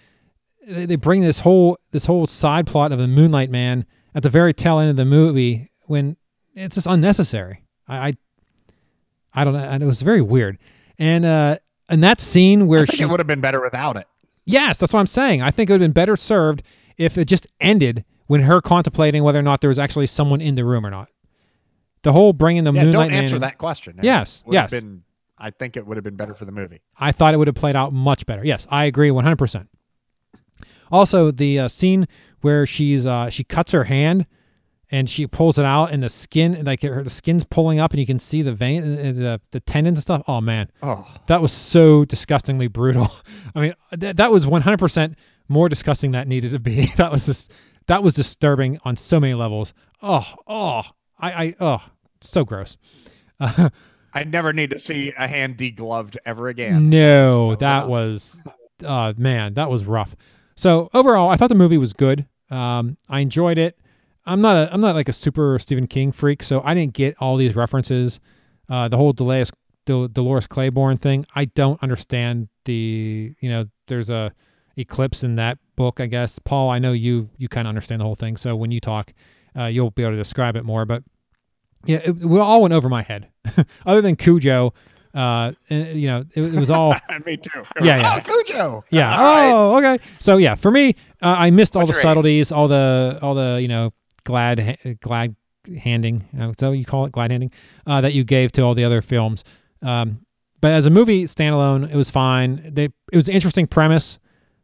they 0.67 0.95
bring 0.95 1.21
this 1.21 1.39
whole 1.39 1.77
this 1.91 2.05
whole 2.05 2.27
side 2.27 2.67
plot 2.67 2.91
of 2.91 2.99
the 2.99 3.07
Moonlight 3.07 3.49
Man 3.49 3.85
at 4.15 4.23
the 4.23 4.29
very 4.29 4.53
tail 4.53 4.79
end 4.79 4.89
of 4.89 4.95
the 4.95 5.05
movie 5.05 5.69
when 5.83 6.15
it's 6.55 6.75
just 6.75 6.87
unnecessary. 6.87 7.61
I 7.87 8.07
I, 8.07 8.13
I 9.33 9.43
don't 9.43 9.53
know, 9.53 9.59
and 9.59 9.83
it 9.83 9.85
was 9.85 10.01
very 10.01 10.21
weird. 10.21 10.57
And 10.97 11.25
uh, 11.25 11.57
and 11.89 12.03
that 12.03 12.21
scene 12.21 12.67
where 12.67 12.81
I 12.81 12.85
think 12.85 12.97
she 12.97 13.05
would 13.05 13.19
have 13.19 13.27
been 13.27 13.41
better 13.41 13.61
without 13.61 13.97
it. 13.97 14.07
Yes, 14.45 14.77
that's 14.77 14.93
what 14.93 14.99
I'm 14.99 15.07
saying. 15.07 15.41
I 15.41 15.51
think 15.51 15.69
it 15.69 15.73
would 15.73 15.81
have 15.81 15.87
been 15.87 15.93
better 15.93 16.15
served 16.15 16.63
if 16.97 17.17
it 17.17 17.25
just 17.25 17.47
ended 17.59 18.03
when 18.27 18.41
her 18.41 18.61
contemplating 18.61 19.23
whether 19.23 19.39
or 19.39 19.43
not 19.43 19.61
there 19.61 19.67
was 19.69 19.79
actually 19.79 20.07
someone 20.07 20.41
in 20.41 20.55
the 20.55 20.65
room 20.65 20.85
or 20.85 20.89
not. 20.89 21.09
The 22.03 22.11
whole 22.13 22.33
bringing 22.33 22.63
the 22.63 22.71
Yeah, 22.73 22.83
Moonlight 22.85 23.09
don't 23.11 23.19
answer 23.19 23.35
in- 23.35 23.41
that 23.41 23.57
question. 23.57 23.99
Yes, 24.01 24.43
yes. 24.49 24.71
Been, 24.71 25.03
I 25.37 25.49
think 25.51 25.75
it 25.77 25.85
would 25.85 25.97
have 25.97 26.03
been 26.03 26.15
better 26.15 26.33
for 26.33 26.45
the 26.45 26.51
movie. 26.51 26.81
I 26.97 27.11
thought 27.11 27.33
it 27.33 27.37
would 27.37 27.47
have 27.47 27.55
played 27.55 27.75
out 27.75 27.93
much 27.93 28.25
better. 28.25 28.43
Yes, 28.45 28.65
I 28.69 28.85
agree 28.85 29.09
100%. 29.09 29.67
Also, 30.91 31.31
the 31.31 31.59
uh, 31.59 31.67
scene 31.67 32.07
where 32.41 32.65
she's 32.65 33.05
uh, 33.05 33.29
she 33.29 33.43
cuts 33.43 33.71
her 33.71 33.83
hand 33.83 34.25
and 34.91 35.09
she 35.09 35.25
pulls 35.25 35.57
it 35.57 35.65
out, 35.65 35.91
and 35.91 36.03
the 36.03 36.09
skin, 36.09 36.63
like 36.63 36.83
her, 36.83 37.03
the 37.03 37.09
skin's 37.09 37.43
pulling 37.43 37.79
up, 37.79 37.91
and 37.91 37.99
you 37.99 38.05
can 38.05 38.19
see 38.19 38.43
the 38.43 38.53
vein, 38.53 38.83
uh, 38.83 39.11
the 39.11 39.41
the 39.51 39.59
tendons 39.61 39.97
and 39.97 40.03
stuff. 40.03 40.21
Oh 40.27 40.41
man, 40.41 40.69
Oh, 40.83 41.05
that 41.27 41.41
was 41.41 41.51
so 41.51 42.05
disgustingly 42.05 42.67
brutal. 42.67 43.11
I 43.55 43.61
mean, 43.61 43.73
th- 43.99 44.15
that 44.17 44.31
was 44.31 44.45
100% 44.45 45.15
more 45.47 45.69
disgusting 45.69 46.11
than 46.11 46.21
it 46.21 46.27
needed 46.27 46.51
to 46.51 46.59
be. 46.59 46.91
that 46.97 47.11
was 47.11 47.25
just 47.25 47.51
that 47.87 48.03
was 48.03 48.13
disturbing 48.13 48.79
on 48.83 48.97
so 48.97 49.19
many 49.19 49.33
levels. 49.33 49.73
Oh, 50.01 50.25
oh, 50.47 50.81
I, 51.19 51.31
I, 51.31 51.55
oh, 51.59 51.83
so 52.21 52.43
gross. 52.43 52.77
Uh, 53.39 53.69
I 54.13 54.23
never 54.23 54.53
need 54.53 54.69
to 54.71 54.79
see 54.79 55.13
a 55.17 55.27
hand 55.27 55.57
degloved 55.57 56.17
ever 56.25 56.47
again. 56.47 56.89
no, 56.89 57.55
that 57.55 57.87
was, 57.87 58.37
uh, 58.83 59.13
man, 59.17 59.53
that 59.55 59.69
was 59.69 59.85
rough. 59.85 60.15
So 60.55 60.89
overall, 60.93 61.29
I 61.29 61.35
thought 61.35 61.49
the 61.49 61.55
movie 61.55 61.77
was 61.77 61.91
good. 61.91 62.25
Um, 62.49 62.97
I 63.09 63.19
enjoyed 63.19 63.57
it. 63.57 63.77
I'm 64.25 64.41
not 64.41 64.55
a, 64.55 64.73
I'm 64.73 64.81
not 64.81 64.95
like 64.95 65.09
a 65.09 65.13
super 65.13 65.59
Stephen 65.59 65.85
King 65.85 66.11
freak, 66.11 66.43
so 66.43 66.61
I 66.63 66.73
didn't 66.73 66.93
get 66.93 67.15
all 67.19 67.35
these 67.35 67.55
references. 67.55 68.19
Uh, 68.69 68.87
the 68.87 68.97
whole 68.97 69.11
Dolores, 69.11 69.51
Dolores 69.85 70.47
Claiborne 70.47 70.97
thing, 70.97 71.25
I 71.35 71.45
don't 71.45 71.81
understand 71.83 72.47
the, 72.63 73.35
you 73.39 73.49
know, 73.49 73.65
there's 73.87 74.09
a 74.09 74.31
eclipse 74.77 75.23
in 75.23 75.35
that 75.35 75.57
book, 75.75 75.99
I 75.99 76.05
guess. 76.05 76.39
Paul, 76.39 76.69
I 76.69 76.79
know 76.79 76.91
you 76.93 77.29
you 77.37 77.47
kind 77.47 77.67
of 77.67 77.69
understand 77.69 78.01
the 78.01 78.05
whole 78.05 78.15
thing, 78.15 78.37
so 78.37 78.55
when 78.55 78.71
you 78.71 78.79
talk, 78.79 79.13
uh, 79.57 79.65
you'll 79.65 79.91
be 79.91 80.03
able 80.03 80.13
to 80.13 80.17
describe 80.17 80.55
it 80.55 80.63
more. 80.63 80.85
But 80.85 81.03
yeah, 81.85 81.97
it, 81.97 82.15
it 82.21 82.25
all 82.39 82.61
went 82.61 82.73
over 82.73 82.89
my 82.89 83.01
head. 83.01 83.27
Other 83.85 84.01
than 84.01 84.15
Cujo, 84.15 84.73
uh, 85.13 85.53
and, 85.69 85.99
you 85.99 86.07
know, 86.07 86.25
it, 86.35 86.41
it 86.41 86.59
was 86.59 86.69
all 86.69 86.95
Me 87.25 87.37
too. 87.37 87.49
Yeah, 87.81 87.97
yeah. 87.97 88.21
Oh, 88.27 88.43
Cujo. 88.43 88.83
yeah. 88.89 89.17
All 89.17 89.23
right. 89.23 89.51
Oh, 89.51 89.77
okay. 89.77 90.03
So 90.19 90.37
yeah, 90.37 90.55
for 90.55 90.71
me, 90.71 90.95
uh, 91.21 91.27
I 91.27 91.51
missed 91.51 91.75
all 91.75 91.85
What's 91.85 91.97
the 91.97 92.01
subtleties, 92.01 92.51
all 92.51 92.67
the 92.67 93.19
all 93.21 93.35
the 93.35 93.59
you 93.61 93.67
know 93.67 93.93
glad 94.25 94.77
glad 95.01 95.35
handing. 95.81 96.23
Uh, 96.37 96.49
is 96.49 96.55
that 96.57 96.67
what 96.67 96.77
you 96.77 96.85
call 96.85 97.05
it? 97.05 97.11
Glad 97.11 97.31
handing 97.31 97.51
uh, 97.87 98.01
that 98.01 98.13
you 98.13 98.23
gave 98.23 98.51
to 98.53 98.61
all 98.61 98.75
the 98.75 98.83
other 98.83 99.01
films. 99.01 99.43
Um, 99.81 100.19
but 100.61 100.73
as 100.73 100.85
a 100.85 100.89
movie 100.89 101.25
standalone, 101.25 101.89
it 101.91 101.95
was 101.95 102.09
fine. 102.09 102.71
They 102.73 102.85
it 102.85 103.15
was 103.15 103.29
an 103.29 103.35
interesting 103.35 103.67
premise. 103.67 104.19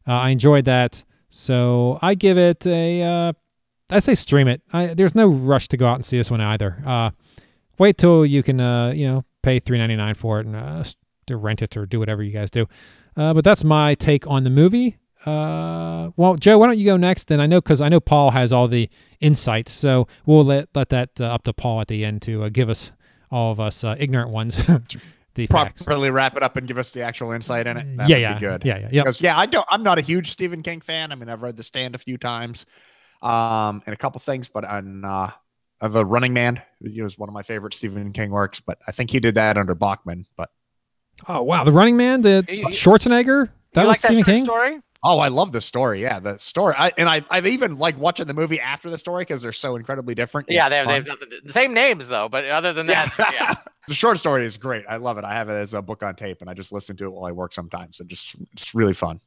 Uh, 0.07 0.13
I 0.13 0.29
enjoyed 0.29 0.65
that. 0.65 1.03
So 1.29 1.99
I 2.01 2.15
give 2.15 2.37
it 2.37 2.65
a. 2.67 3.01
Uh, 3.01 3.33
I 3.89 3.99
say 3.99 4.15
stream 4.15 4.47
it. 4.47 4.61
I, 4.71 4.93
there's 4.93 5.15
no 5.15 5.27
rush 5.27 5.67
to 5.69 5.77
go 5.77 5.85
out 5.87 5.95
and 5.95 6.05
see 6.05 6.17
this 6.17 6.31
one 6.31 6.41
either. 6.41 6.81
Uh, 6.85 7.11
wait 7.77 7.97
till 7.97 8.25
you 8.25 8.41
can, 8.41 8.61
uh, 8.61 8.91
you 8.91 9.07
know, 9.07 9.25
pay 9.43 9.59
three 9.59 9.77
ninety 9.77 9.95
nine 9.95 10.15
for 10.15 10.39
it 10.39 10.45
and 10.45 10.55
uh, 10.55 10.83
to 11.27 11.37
rent 11.37 11.61
it 11.61 11.75
or 11.75 11.85
do 11.85 11.99
whatever 11.99 12.23
you 12.23 12.31
guys 12.31 12.51
do. 12.51 12.65
Uh, 13.17 13.33
but 13.33 13.43
that's 13.43 13.63
my 13.63 13.95
take 13.95 14.25
on 14.27 14.43
the 14.43 14.49
movie. 14.49 14.97
Well, 15.25 16.35
Joe, 16.39 16.57
why 16.57 16.67
don't 16.67 16.79
you 16.79 16.85
go 16.85 16.97
next? 16.97 17.27
Then 17.27 17.39
I 17.39 17.45
know 17.45 17.61
because 17.61 17.81
I 17.81 17.89
know 17.89 17.99
Paul 17.99 18.31
has 18.31 18.51
all 18.51 18.67
the 18.67 18.89
insights, 19.19 19.71
so 19.71 20.07
we'll 20.25 20.45
let 20.45 20.69
let 20.73 20.89
that 20.89 21.19
up 21.21 21.43
to 21.43 21.53
Paul 21.53 21.81
at 21.81 21.87
the 21.87 22.03
end 22.03 22.21
to 22.23 22.49
give 22.49 22.69
us 22.69 22.91
all 23.29 23.51
of 23.51 23.59
us 23.59 23.83
ignorant 23.83 24.31
ones 24.31 24.57
the 25.35 25.47
facts. 25.47 25.83
Properly 25.83 26.11
wrap 26.11 26.35
it 26.37 26.43
up 26.43 26.57
and 26.57 26.67
give 26.67 26.77
us 26.77 26.91
the 26.91 27.01
actual 27.01 27.31
insight 27.31 27.67
in 27.67 27.77
it. 27.77 27.97
That 27.97 28.09
yeah, 28.09 28.15
would 28.15 28.21
yeah, 28.21 28.33
be 28.33 28.39
good. 28.39 28.65
yeah, 28.65 28.77
yeah, 28.79 28.89
yeah. 28.91 29.01
Because 29.03 29.21
yeah, 29.21 29.37
I 29.37 29.45
don't. 29.45 29.65
I'm 29.69 29.83
not 29.83 29.97
a 29.97 30.01
huge 30.01 30.31
Stephen 30.31 30.61
King 30.63 30.81
fan. 30.81 31.11
I 31.11 31.15
mean, 31.15 31.29
I've 31.29 31.41
read 31.41 31.55
The 31.55 31.63
Stand 31.63 31.95
a 31.95 31.97
few 31.97 32.17
times, 32.17 32.65
um, 33.21 33.81
and 33.85 33.93
a 33.93 33.97
couple 33.97 34.19
things, 34.19 34.47
but 34.49 34.65
I'm 34.65 35.05
uh, 35.05 35.29
of 35.79 35.95
a 35.95 36.05
Running 36.05 36.33
Man. 36.33 36.61
It 36.81 37.01
was 37.01 37.17
one 37.17 37.29
of 37.29 37.33
my 37.33 37.43
favorite 37.43 37.73
Stephen 37.73 38.11
King 38.13 38.31
works, 38.31 38.59
but 38.59 38.77
I 38.87 38.91
think 38.91 39.09
he 39.09 39.19
did 39.19 39.35
that 39.35 39.57
under 39.57 39.75
Bachman. 39.75 40.25
But 40.37 40.49
Oh 41.27 41.41
wow, 41.43 41.63
the 41.63 41.71
Running 41.71 41.97
Man, 41.97 42.21
the 42.21 42.45
You- 42.47 42.55
you- 42.55 42.65
Schwarzenegger. 42.67 43.49
That 43.73 43.83
you 43.83 43.87
was 43.87 43.89
like 43.89 43.99
Stephen 43.99 44.15
short 44.17 44.25
King. 44.25 44.43
story? 44.43 44.79
oh, 45.03 45.17
I 45.19 45.29
love 45.29 45.51
the 45.51 45.61
story. 45.61 46.01
Yeah, 46.01 46.19
the 46.19 46.37
story. 46.37 46.75
I 46.77 46.91
and 46.97 47.07
I 47.09 47.23
I've 47.29 47.47
even 47.47 47.77
like 47.77 47.97
watching 47.97 48.27
the 48.27 48.33
movie 48.33 48.59
after 48.59 48.89
the 48.89 48.97
story 48.97 49.21
because 49.23 49.41
they're 49.41 49.51
so 49.51 49.75
incredibly 49.75 50.13
different. 50.13 50.49
Yeah, 50.49 50.69
they 50.69 50.77
have, 50.77 50.87
they 50.87 50.93
have 50.95 51.07
nothing 51.07 51.29
to, 51.29 51.41
the 51.43 51.53
same 51.53 51.73
names 51.73 52.07
though, 52.07 52.27
but 52.29 52.45
other 52.45 52.73
than 52.73 52.87
that, 52.87 53.13
yeah. 53.33 53.55
the 53.91 53.95
short 53.95 54.17
story 54.17 54.45
is 54.45 54.55
great. 54.55 54.85
I 54.87 54.95
love 54.95 55.17
it. 55.17 55.25
I 55.25 55.33
have 55.33 55.49
it 55.49 55.53
as 55.55 55.73
a 55.73 55.81
book 55.81 56.01
on 56.01 56.15
tape, 56.15 56.37
and 56.39 56.49
I 56.49 56.53
just 56.53 56.71
listen 56.71 56.95
to 56.95 57.03
it 57.03 57.11
while 57.11 57.25
I 57.25 57.33
work 57.33 57.53
sometimes. 57.53 57.99
And 57.99 58.07
just 58.07 58.37
it's 58.53 58.73
really 58.73 58.93
fun. 58.93 59.19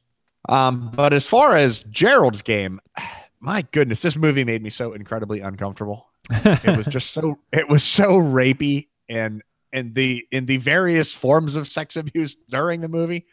Um, 0.49 0.89
but 0.95 1.13
as 1.13 1.27
far 1.27 1.55
as 1.55 1.85
Gerald's 1.91 2.41
game, 2.41 2.81
my 3.39 3.61
goodness, 3.71 4.01
this 4.01 4.15
movie 4.15 4.43
made 4.43 4.63
me 4.63 4.71
so 4.71 4.93
incredibly 4.93 5.41
uncomfortable. 5.41 6.07
It 6.31 6.75
was 6.75 6.87
just 6.87 7.13
so 7.13 7.37
it 7.53 7.69
was 7.69 7.83
so 7.83 8.19
rapey 8.19 8.87
and 9.07 9.43
and 9.71 9.93
the 9.93 10.25
in 10.31 10.47
the 10.47 10.57
various 10.57 11.13
forms 11.13 11.55
of 11.55 11.67
sex 11.67 11.95
abuse 11.95 12.35
during 12.49 12.81
the 12.81 12.89
movie. 12.89 13.27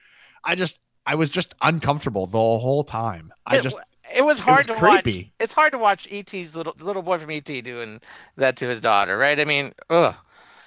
I 0.45 0.55
just 0.55 0.81
I 1.07 1.15
was 1.15 1.31
just 1.31 1.55
uncomfortable 1.63 2.27
the 2.27 2.37
whole 2.37 2.85
time. 2.85 3.33
I 3.47 3.57
it, 3.57 3.63
just 3.63 3.79
it 4.15 4.23
was 4.23 4.39
hard 4.39 4.69
was 4.69 4.79
to 4.79 4.85
watch. 4.85 5.31
It's 5.41 5.55
hard 5.55 5.73
to 5.73 5.79
watch 5.79 6.07
ET's 6.13 6.55
little 6.55 6.77
little 6.79 7.01
boy 7.01 7.17
from 7.17 7.31
ET 7.31 7.45
doing 7.45 8.03
that 8.37 8.57
to 8.59 8.69
his 8.69 8.83
daughter, 8.83 9.17
right? 9.17 9.41
I 9.41 9.47
mean, 9.47 9.73
ugh. 9.89 10.15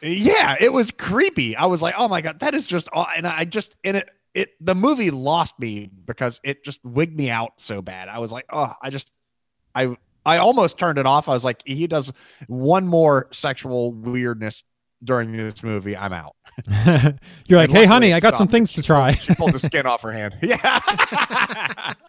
Yeah, 0.05 0.55
it 0.59 0.71
was 0.71 0.91
creepy. 0.91 1.55
I 1.55 1.65
was 1.65 1.81
like, 1.81 1.95
"Oh 1.97 2.07
my 2.07 2.21
god, 2.21 2.39
that 2.39 2.53
is 2.53 2.67
just," 2.67 2.87
aw- 2.93 3.11
and 3.15 3.25
I 3.25 3.45
just 3.45 3.75
in 3.83 3.95
it, 3.95 4.09
it 4.33 4.49
the 4.61 4.75
movie 4.75 5.09
lost 5.09 5.57
me 5.59 5.89
because 6.05 6.39
it 6.43 6.63
just 6.63 6.83
wigged 6.85 7.15
me 7.15 7.29
out 7.29 7.53
so 7.57 7.81
bad. 7.81 8.07
I 8.07 8.19
was 8.19 8.31
like, 8.31 8.45
"Oh, 8.51 8.71
I 8.83 8.89
just, 8.91 9.09
I, 9.73 9.97
I 10.25 10.37
almost 10.37 10.77
turned 10.77 10.99
it 10.99 11.07
off." 11.07 11.27
I 11.27 11.33
was 11.33 11.43
like, 11.43 11.61
"He 11.65 11.87
does 11.87 12.13
one 12.47 12.87
more 12.87 13.27
sexual 13.31 13.93
weirdness 13.93 14.63
during 15.03 15.31
this 15.31 15.63
movie, 15.63 15.97
I'm 15.97 16.13
out." 16.13 16.35
You're 17.47 17.59
like, 17.59 17.69
And 17.69 17.77
hey, 17.77 17.85
honey, 17.85 18.13
I 18.13 18.19
got 18.19 18.35
some 18.35 18.43
um, 18.43 18.47
things 18.49 18.73
to 18.73 18.83
try. 18.83 19.13
She 19.15 19.33
pulled 19.33 19.53
the 19.53 19.59
skin 19.59 19.87
off 19.87 20.01
her 20.01 20.11
hand. 20.11 20.35
Yeah. 20.41 21.93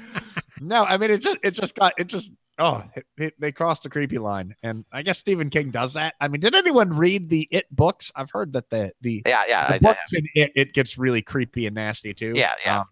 no, 0.60 0.84
I 0.84 0.96
mean 0.96 1.10
it 1.10 1.18
just 1.18 1.38
it 1.42 1.52
just 1.52 1.74
got 1.76 1.94
it 1.98 2.08
just 2.08 2.30
oh 2.58 2.82
it, 2.94 3.06
it, 3.16 3.40
they 3.40 3.52
crossed 3.52 3.82
the 3.82 3.90
creepy 3.90 4.18
line, 4.18 4.54
and 4.62 4.84
I 4.92 5.02
guess 5.02 5.18
Stephen 5.18 5.50
King 5.50 5.70
does 5.70 5.94
that. 5.94 6.14
I 6.20 6.28
mean, 6.28 6.40
did 6.40 6.54
anyone 6.54 6.90
read 6.90 7.28
the 7.28 7.48
It 7.50 7.66
books? 7.74 8.12
I've 8.16 8.30
heard 8.30 8.52
that 8.54 8.70
the 8.70 8.92
the, 9.00 9.22
Yeah, 9.26 9.42
yeah, 9.48 9.68
the 9.68 9.74
I, 9.74 9.78
books 9.78 10.12
in 10.12 10.26
It 10.34 10.52
it 10.54 10.72
gets 10.72 10.98
really 10.98 11.22
creepy 11.22 11.66
and 11.66 11.74
nasty 11.74 12.14
too. 12.14 12.32
yeah, 12.34 12.52
yeah. 12.64 12.80
Um, 12.80 12.86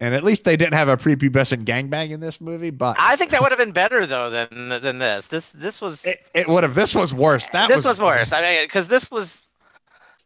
and 0.00 0.16
at 0.16 0.24
least 0.24 0.42
they 0.42 0.56
didn't 0.56 0.74
have 0.74 0.88
a 0.88 0.96
prepubescent 0.96 1.64
gangbang 1.64 2.10
in 2.10 2.18
this 2.18 2.40
movie, 2.40 2.70
but 2.70 2.96
I 2.98 3.14
think 3.14 3.30
that 3.30 3.40
would 3.40 3.52
have 3.52 3.58
been 3.58 3.70
better 3.70 4.04
though 4.04 4.30
than 4.30 4.68
than 4.82 4.98
this. 4.98 5.28
This 5.28 5.50
this 5.50 5.80
was 5.80 6.04
it, 6.04 6.18
it 6.34 6.48
would 6.48 6.64
have. 6.64 6.74
This 6.74 6.92
was 6.92 7.14
worse. 7.14 7.46
That 7.52 7.68
this 7.68 7.84
was, 7.84 8.00
worse. 8.00 8.32
I 8.32 8.42
mean, 8.42 8.64
because 8.64 8.88
this 8.88 9.12
was 9.12 9.46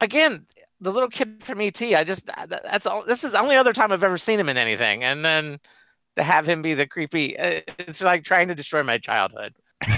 again 0.00 0.46
the 0.80 0.90
little 0.90 1.10
kid 1.10 1.42
from 1.44 1.60
ET. 1.60 1.80
I 1.82 2.04
just 2.04 2.26
that's 2.26 2.86
all. 2.86 3.04
This 3.04 3.22
is 3.22 3.32
the 3.32 3.40
only 3.40 3.56
other 3.56 3.74
time 3.74 3.92
I've 3.92 4.02
ever 4.02 4.16
seen 4.16 4.40
him 4.40 4.48
in 4.48 4.56
anything, 4.56 5.04
and 5.04 5.22
then 5.22 5.60
to 6.16 6.22
have 6.22 6.48
him 6.48 6.62
be 6.62 6.74
the 6.74 6.86
creepy, 6.86 7.38
uh, 7.38 7.60
it's 7.78 8.02
like 8.02 8.24
trying 8.24 8.48
to 8.48 8.54
destroy 8.54 8.82
my 8.82 8.98
childhood. 8.98 9.54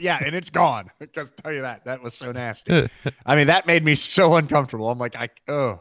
yeah, 0.00 0.22
and 0.24 0.34
it's 0.34 0.50
gone. 0.50 0.90
I 1.00 1.06
can 1.06 1.28
tell 1.42 1.52
you 1.52 1.62
that. 1.62 1.84
That 1.84 2.02
was 2.02 2.14
so 2.14 2.32
nasty. 2.32 2.88
I 3.26 3.36
mean, 3.36 3.48
that 3.48 3.66
made 3.66 3.84
me 3.84 3.94
so 3.96 4.36
uncomfortable. 4.36 4.88
I'm 4.88 4.98
like, 4.98 5.16
I 5.16 5.28
oh, 5.48 5.80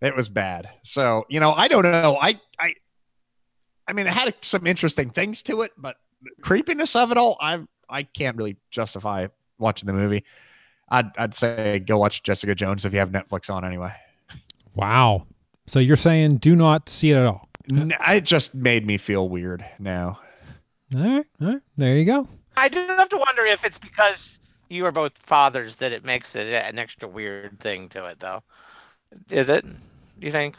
it 0.00 0.14
was 0.14 0.28
bad. 0.28 0.68
So 0.84 1.26
you 1.28 1.40
know, 1.40 1.52
I 1.52 1.66
don't 1.68 1.82
know. 1.82 2.16
I 2.20 2.40
I, 2.58 2.74
I 3.88 3.92
mean, 3.92 4.06
it 4.06 4.12
had 4.12 4.34
some 4.40 4.66
interesting 4.66 5.10
things 5.10 5.42
to 5.42 5.62
it, 5.62 5.72
but 5.76 5.96
creepiness 6.40 6.94
of 6.94 7.10
it 7.10 7.18
all, 7.18 7.36
I 7.40 7.64
I 7.88 8.04
can't 8.04 8.36
really 8.36 8.56
justify 8.70 9.26
watching 9.58 9.88
the 9.88 9.92
movie. 9.92 10.24
I'd 10.90 11.10
I'd 11.18 11.34
say 11.34 11.80
go 11.80 11.98
watch 11.98 12.22
Jessica 12.22 12.54
Jones 12.54 12.84
if 12.84 12.92
you 12.92 13.00
have 13.00 13.10
Netflix 13.10 13.52
on 13.52 13.64
anyway. 13.64 13.92
wow. 14.74 15.26
So 15.66 15.78
you're 15.80 15.96
saying 15.96 16.38
do 16.38 16.54
not 16.54 16.88
see 16.88 17.10
it 17.10 17.16
at 17.16 17.26
all. 17.26 17.48
N- 17.70 17.92
It 18.08 18.24
just 18.24 18.54
made 18.54 18.86
me 18.86 18.96
feel 18.98 19.28
weird 19.28 19.64
now. 19.78 20.20
All 20.94 21.00
right, 21.02 21.24
all 21.40 21.48
right. 21.48 21.60
There 21.76 21.96
you 21.96 22.04
go. 22.04 22.28
I 22.56 22.68
do 22.68 22.78
have 22.86 23.08
to 23.10 23.16
wonder 23.16 23.46
if 23.46 23.64
it's 23.64 23.78
because 23.78 24.40
you 24.68 24.84
are 24.86 24.92
both 24.92 25.16
fathers 25.18 25.76
that 25.76 25.92
it 25.92 26.04
makes 26.04 26.36
it 26.36 26.48
an 26.52 26.78
extra 26.78 27.08
weird 27.08 27.58
thing 27.60 27.88
to 27.90 28.04
it, 28.06 28.20
though. 28.20 28.42
Is 29.30 29.48
it? 29.48 29.64
Do 29.64 30.26
you 30.26 30.32
think? 30.32 30.56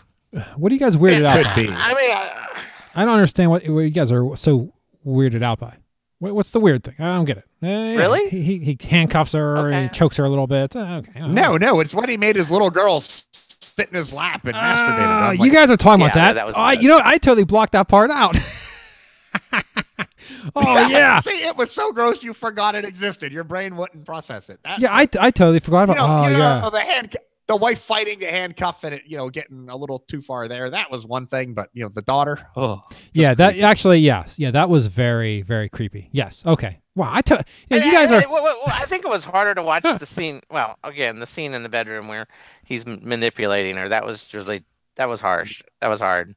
What 0.55 0.71
are 0.71 0.75
you 0.75 0.79
guys 0.79 0.95
weirded 0.97 1.19
It 1.19 1.25
out 1.25 1.37
could 1.37 1.45
by? 1.45 1.55
be. 1.55 1.69
I 1.69 1.93
mean, 1.93 2.11
uh, 2.11 2.61
I 2.95 3.05
don't 3.05 3.13
understand 3.13 3.51
what, 3.51 3.67
what 3.69 3.81
you 3.81 3.89
guys 3.91 4.11
are 4.11 4.35
so 4.35 4.73
weirded 5.05 5.43
out 5.43 5.59
by. 5.59 5.75
What, 6.23 6.35
what's 6.35 6.51
the 6.51 6.59
weird 6.61 6.85
thing? 6.85 6.95
I 6.99 7.15
don't 7.15 7.25
get 7.25 7.37
it. 7.39 7.43
Yeah, 7.59 7.95
Really? 7.95 8.29
He, 8.29 8.41
he, 8.41 8.57
he 8.59 8.77
handcuffs 8.87 9.33
her. 9.33 9.57
Okay. 9.57 9.83
He 9.83 9.89
chokes 9.89 10.15
her 10.15 10.23
a 10.23 10.29
little 10.29 10.47
bit. 10.47 10.73
Uh, 10.73 11.01
okay. 11.05 11.19
all 11.19 11.23
right. 11.23 11.31
No, 11.31 11.57
no, 11.57 11.81
it's 11.81 11.93
when 11.93 12.07
he 12.07 12.15
made 12.15 12.37
his 12.37 12.49
little 12.49 12.69
girl 12.69 13.01
sit 13.01 13.89
in 13.89 13.95
his 13.95 14.13
lap 14.13 14.45
and 14.45 14.55
masturbated. 14.55 15.05
Ah, 15.05 15.29
I'm 15.31 15.35
you 15.37 15.51
guys 15.51 15.69
are 15.69 15.75
talking 15.75 16.01
about 16.05 16.15
Yeah, 16.15 16.27
that. 16.27 16.33
that 16.35 16.45
was- 16.45 16.55
Oh, 16.57 16.61
I- 16.61 16.73
you 16.73 16.87
know, 16.87 17.01
I 17.03 17.17
totally 17.17 17.43
blocked 17.43 17.73
that 17.73 17.89
part 17.89 18.09
out. 18.09 18.37
oh 20.55 20.87
yeah, 20.87 21.19
See, 21.19 21.43
it 21.43 21.57
was 21.57 21.71
so 21.71 21.91
gross 21.91 22.23
you 22.23 22.33
forgot 22.33 22.75
it 22.75 22.85
existed. 22.85 23.31
Your 23.33 23.43
brain 23.43 23.75
wouldn't 23.75 24.05
process 24.05 24.49
it. 24.49 24.59
That's 24.63 24.81
yeah. 24.81 24.93
I, 24.93 25.07
I 25.19 25.29
totally 25.31 25.59
forgot 25.59 25.87
you 25.89 25.93
about. 25.93 26.07
know, 26.07 26.25
oh 26.25 26.29
you 26.29 26.37
yeah. 26.37 26.69
the 26.71 26.79
hand, 26.79 27.17
the 27.47 27.55
wife 27.55 27.81
fighting 27.81 28.19
the 28.19 28.27
handcuff 28.27 28.83
and 28.83 28.95
it, 28.95 29.03
you 29.05 29.17
know, 29.17 29.29
getting 29.29 29.69
a 29.69 29.75
little 29.75 29.99
too 29.99 30.21
far 30.21 30.47
there. 30.47 30.69
That 30.69 30.89
was 30.89 31.05
one 31.05 31.27
thing, 31.27 31.53
but 31.53 31.69
you 31.73 31.83
know, 31.83 31.89
the 31.89 32.01
daughter. 32.01 32.39
Oh, 32.55 32.81
Yeah, 33.13 33.33
that 33.35 33.51
creepy. 33.51 33.63
actually, 33.63 33.99
yes, 33.99 34.35
yeah, 34.37 34.51
that 34.51 34.69
was 34.69 34.87
very, 34.87 35.41
very 35.41 35.69
creepy. 35.69 36.09
Yes, 36.11 36.43
okay. 36.45 36.79
Wow, 36.95 37.09
I 37.11 37.21
took. 37.21 37.45
Yeah, 37.69 37.77
and 37.77 37.85
you 37.85 37.91
guys 37.91 38.11
I, 38.11 38.17
are. 38.17 38.21
I, 38.23 38.25
well, 38.31 38.43
well, 38.43 38.61
I 38.67 38.85
think 38.85 39.03
it 39.03 39.09
was 39.09 39.23
harder 39.23 39.55
to 39.55 39.63
watch 39.63 39.83
the 39.83 40.05
scene. 40.05 40.41
Well, 40.51 40.77
again, 40.83 41.19
the 41.19 41.25
scene 41.25 41.53
in 41.53 41.63
the 41.63 41.69
bedroom 41.69 42.07
where 42.07 42.27
he's 42.65 42.85
manipulating 42.85 43.75
her. 43.77 43.89
That 43.89 44.05
was 44.05 44.31
really 44.33 44.63
that 44.95 45.09
was 45.09 45.19
harsh. 45.19 45.63
That 45.81 45.87
was 45.87 45.99
hard. 45.99 46.33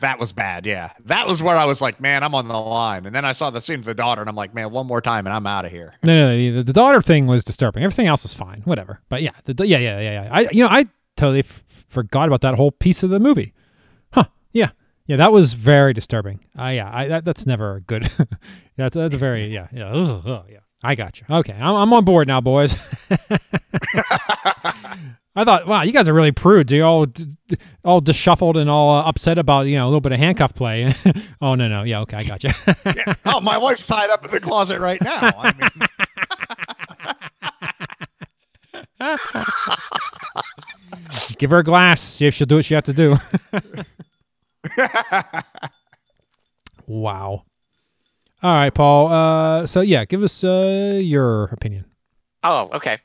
That 0.00 0.18
was 0.18 0.32
bad. 0.32 0.66
Yeah, 0.66 0.90
that 1.06 1.26
was 1.26 1.42
where 1.42 1.56
I 1.56 1.64
was 1.64 1.80
like, 1.80 2.00
man, 2.00 2.22
I'm 2.22 2.34
on 2.34 2.48
the 2.48 2.54
line. 2.54 3.06
And 3.06 3.14
then 3.14 3.24
I 3.24 3.32
saw 3.32 3.50
the 3.50 3.60
scene 3.60 3.78
of 3.78 3.84
the 3.84 3.94
daughter, 3.94 4.20
and 4.20 4.28
I'm 4.28 4.36
like, 4.36 4.54
man, 4.54 4.70
one 4.70 4.86
more 4.86 5.00
time, 5.00 5.26
and 5.26 5.34
I'm 5.34 5.46
out 5.46 5.64
of 5.64 5.70
here. 5.70 5.94
No, 6.04 6.14
no, 6.14 6.36
the, 6.36 6.62
the 6.62 6.72
daughter 6.72 7.00
thing 7.02 7.26
was 7.26 7.44
disturbing. 7.44 7.82
Everything 7.82 8.06
else 8.06 8.22
was 8.22 8.34
fine, 8.34 8.62
whatever. 8.64 9.00
But 9.08 9.22
yeah, 9.22 9.32
the, 9.44 9.66
yeah, 9.66 9.78
yeah, 9.78 10.00
yeah, 10.00 10.22
yeah. 10.24 10.28
I, 10.32 10.48
you 10.52 10.62
know, 10.62 10.70
I 10.70 10.86
totally 11.16 11.40
f- 11.40 11.62
forgot 11.88 12.26
about 12.28 12.40
that 12.42 12.54
whole 12.54 12.72
piece 12.72 13.02
of 13.02 13.10
the 13.10 13.20
movie. 13.20 13.52
Huh? 14.12 14.24
Yeah, 14.52 14.70
yeah, 15.06 15.16
that 15.16 15.32
was 15.32 15.52
very 15.52 15.92
disturbing. 15.92 16.40
Uh, 16.58 16.68
yeah, 16.68 16.90
I, 16.92 17.08
that, 17.08 17.24
that's 17.24 17.46
never 17.46 17.80
good. 17.80 18.10
that's 18.76 18.94
that's 18.94 19.14
a 19.14 19.18
very 19.18 19.46
yeah, 19.46 19.68
yeah, 19.72 19.88
ugh, 19.88 20.22
ugh, 20.26 20.46
yeah. 20.50 20.58
I 20.82 20.94
got 20.94 21.20
you. 21.20 21.26
Okay, 21.28 21.52
I'm, 21.52 21.74
I'm 21.74 21.92
on 21.92 22.04
board 22.04 22.26
now, 22.26 22.40
boys. 22.40 22.74
I 25.40 25.44
thought, 25.44 25.66
wow, 25.66 25.80
you 25.80 25.92
guys 25.92 26.06
are 26.06 26.12
really 26.12 26.32
prudes. 26.32 26.70
You 26.70 26.84
all, 26.84 27.06
d- 27.06 27.24
d- 27.48 27.56
all 27.82 28.02
disshuffled 28.02 28.58
and 28.58 28.68
all 28.68 28.90
uh, 28.90 29.04
upset 29.04 29.38
about 29.38 29.62
you 29.62 29.76
know 29.76 29.86
a 29.86 29.88
little 29.88 30.02
bit 30.02 30.12
of 30.12 30.18
handcuff 30.18 30.54
play. 30.54 30.94
oh 31.40 31.54
no, 31.54 31.66
no, 31.66 31.82
yeah, 31.82 32.00
okay, 32.00 32.18
I 32.18 32.24
got 32.24 32.44
you. 32.44 32.50
oh, 33.24 33.40
my 33.40 33.56
wife's 33.56 33.86
tied 33.86 34.10
up 34.10 34.22
in 34.22 34.32
the 34.32 34.40
closet 34.40 34.80
right 34.80 35.00
now. 35.00 35.30
I 35.38 35.54
mean, 35.58 35.70
Give 41.38 41.50
her 41.50 41.60
a 41.60 41.64
glass. 41.64 42.02
See 42.02 42.26
if 42.26 42.34
she'll 42.34 42.46
do 42.46 42.56
what 42.56 42.66
she 42.66 42.74
has 42.74 42.82
to 42.82 42.92
do. 42.92 43.16
wow. 46.86 47.44
All 48.42 48.54
right, 48.54 48.74
Paul. 48.74 49.08
Uh, 49.08 49.66
so 49.66 49.80
yeah, 49.80 50.04
give 50.04 50.22
us 50.22 50.44
uh, 50.44 51.00
your 51.02 51.44
opinion. 51.44 51.86
Oh, 52.44 52.68
okay. 52.74 52.98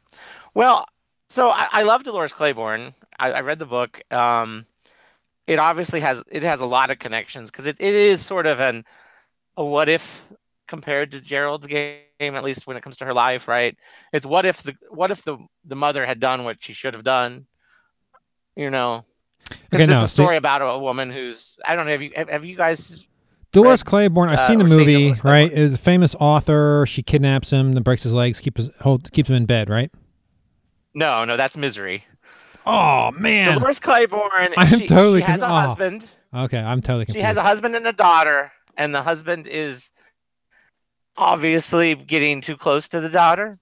Well, 0.54 0.86
so 1.30 1.50
I, 1.50 1.68
I 1.72 1.84
love 1.84 2.04
Dolores 2.04 2.34
Claiborne. 2.34 2.94
I, 3.20 3.32
I 3.32 3.40
read 3.42 3.60
the 3.60 3.66
book. 3.66 4.02
Um, 4.12 4.66
it 5.48 5.60
obviously 5.60 6.00
has 6.02 6.24
it 6.32 6.44
has 6.44 6.62
a 6.62 6.66
lot 6.66 6.90
of 6.92 7.00
connections 7.00 7.52
because 7.52 7.66
it, 7.66 7.78
it 7.80 7.94
is 7.94 8.26
sort 8.26 8.46
of 8.48 8.60
an 8.60 8.84
a 9.58 9.66
what 9.66 9.90
if 9.90 10.28
compared 10.68 11.12
to 11.12 11.22
Gerald's 11.22 11.68
game. 11.68 12.02
at 12.20 12.44
least 12.44 12.66
when 12.66 12.78
it 12.78 12.82
comes 12.82 12.98
to 12.98 13.06
her 13.06 13.14
life, 13.14 13.48
right? 13.48 13.76
It's 14.14 14.26
what 14.26 14.46
if 14.46 14.64
the 14.64 14.76
what 14.90 15.12
if 15.12 15.24
the 15.24 15.38
the 15.66 15.76
mother 15.76 16.06
had 16.06 16.20
done 16.20 16.44
what 16.44 16.64
she 16.64 16.74
should 16.74 16.94
have 16.94 17.04
done? 17.04 17.46
You 18.56 18.70
know, 18.70 19.04
'Cause 19.50 19.58
Okay, 19.74 19.84
it's 19.84 19.92
no, 19.92 20.04
a 20.04 20.08
story 20.08 20.38
about 20.38 20.62
a, 20.62 20.80
woman 20.80 21.12
who's 21.12 21.58
I 21.66 21.76
don't 21.76 21.86
know. 21.86 21.92
Have 21.92 22.02
you 22.02 22.12
have, 22.16 22.30
have 22.30 22.46
you 22.46 22.56
guys? 22.56 23.06
Dolores 23.52 23.82
read, 23.82 23.86
Claiborne. 23.86 24.30
I've 24.30 24.40
uh, 24.40 24.48
seen 24.48 24.58
the 24.60 24.66
or 24.66 24.68
seen 24.70 24.80
movie. 24.80 25.16
Right, 25.24 25.52
is 25.52 25.74
a 25.76 25.78
famous 25.78 26.16
author. 26.16 26.86
She 26.88 27.04
kidnaps 27.04 27.52
him, 27.52 27.74
then 27.74 27.84
breaks 27.84 28.04
his 28.04 28.14
legs, 28.14 28.40
keeps 28.40 28.58
his, 28.58 28.70
hold, 28.82 29.12
keeps 29.12 29.30
him 29.30 29.36
in 29.36 29.46
bed. 29.46 29.70
Right. 29.70 29.92
No, 30.96 31.26
no, 31.26 31.38
that's 31.38 31.58
Misery. 31.58 32.04
Oh 32.66 33.12
man. 33.12 33.60
Dolores 33.60 33.80
Claiborne. 33.80 34.54
I'm 34.58 34.80
she, 34.80 34.88
totally 34.88 35.20
she 35.20 35.26
has 35.26 35.42
a 35.42 35.46
conf- 35.46 35.52
oh. 35.52 35.68
husband. 35.68 36.10
Okay, 36.34 36.58
I'm 36.58 36.82
totally 36.82 37.06
She 37.14 37.20
has 37.20 37.38
a 37.38 37.44
husband 37.44 37.76
and 37.76 37.86
a 37.88 37.94
daughter, 37.94 38.52
and 38.78 38.94
the 38.94 39.02
husband 39.02 39.48
is 39.48 39.92
obviously 41.18 41.96
getting 41.96 42.42
too 42.42 42.58
close 42.58 42.88
to 42.90 43.00
the 43.00 43.10
daughter. 43.10 43.60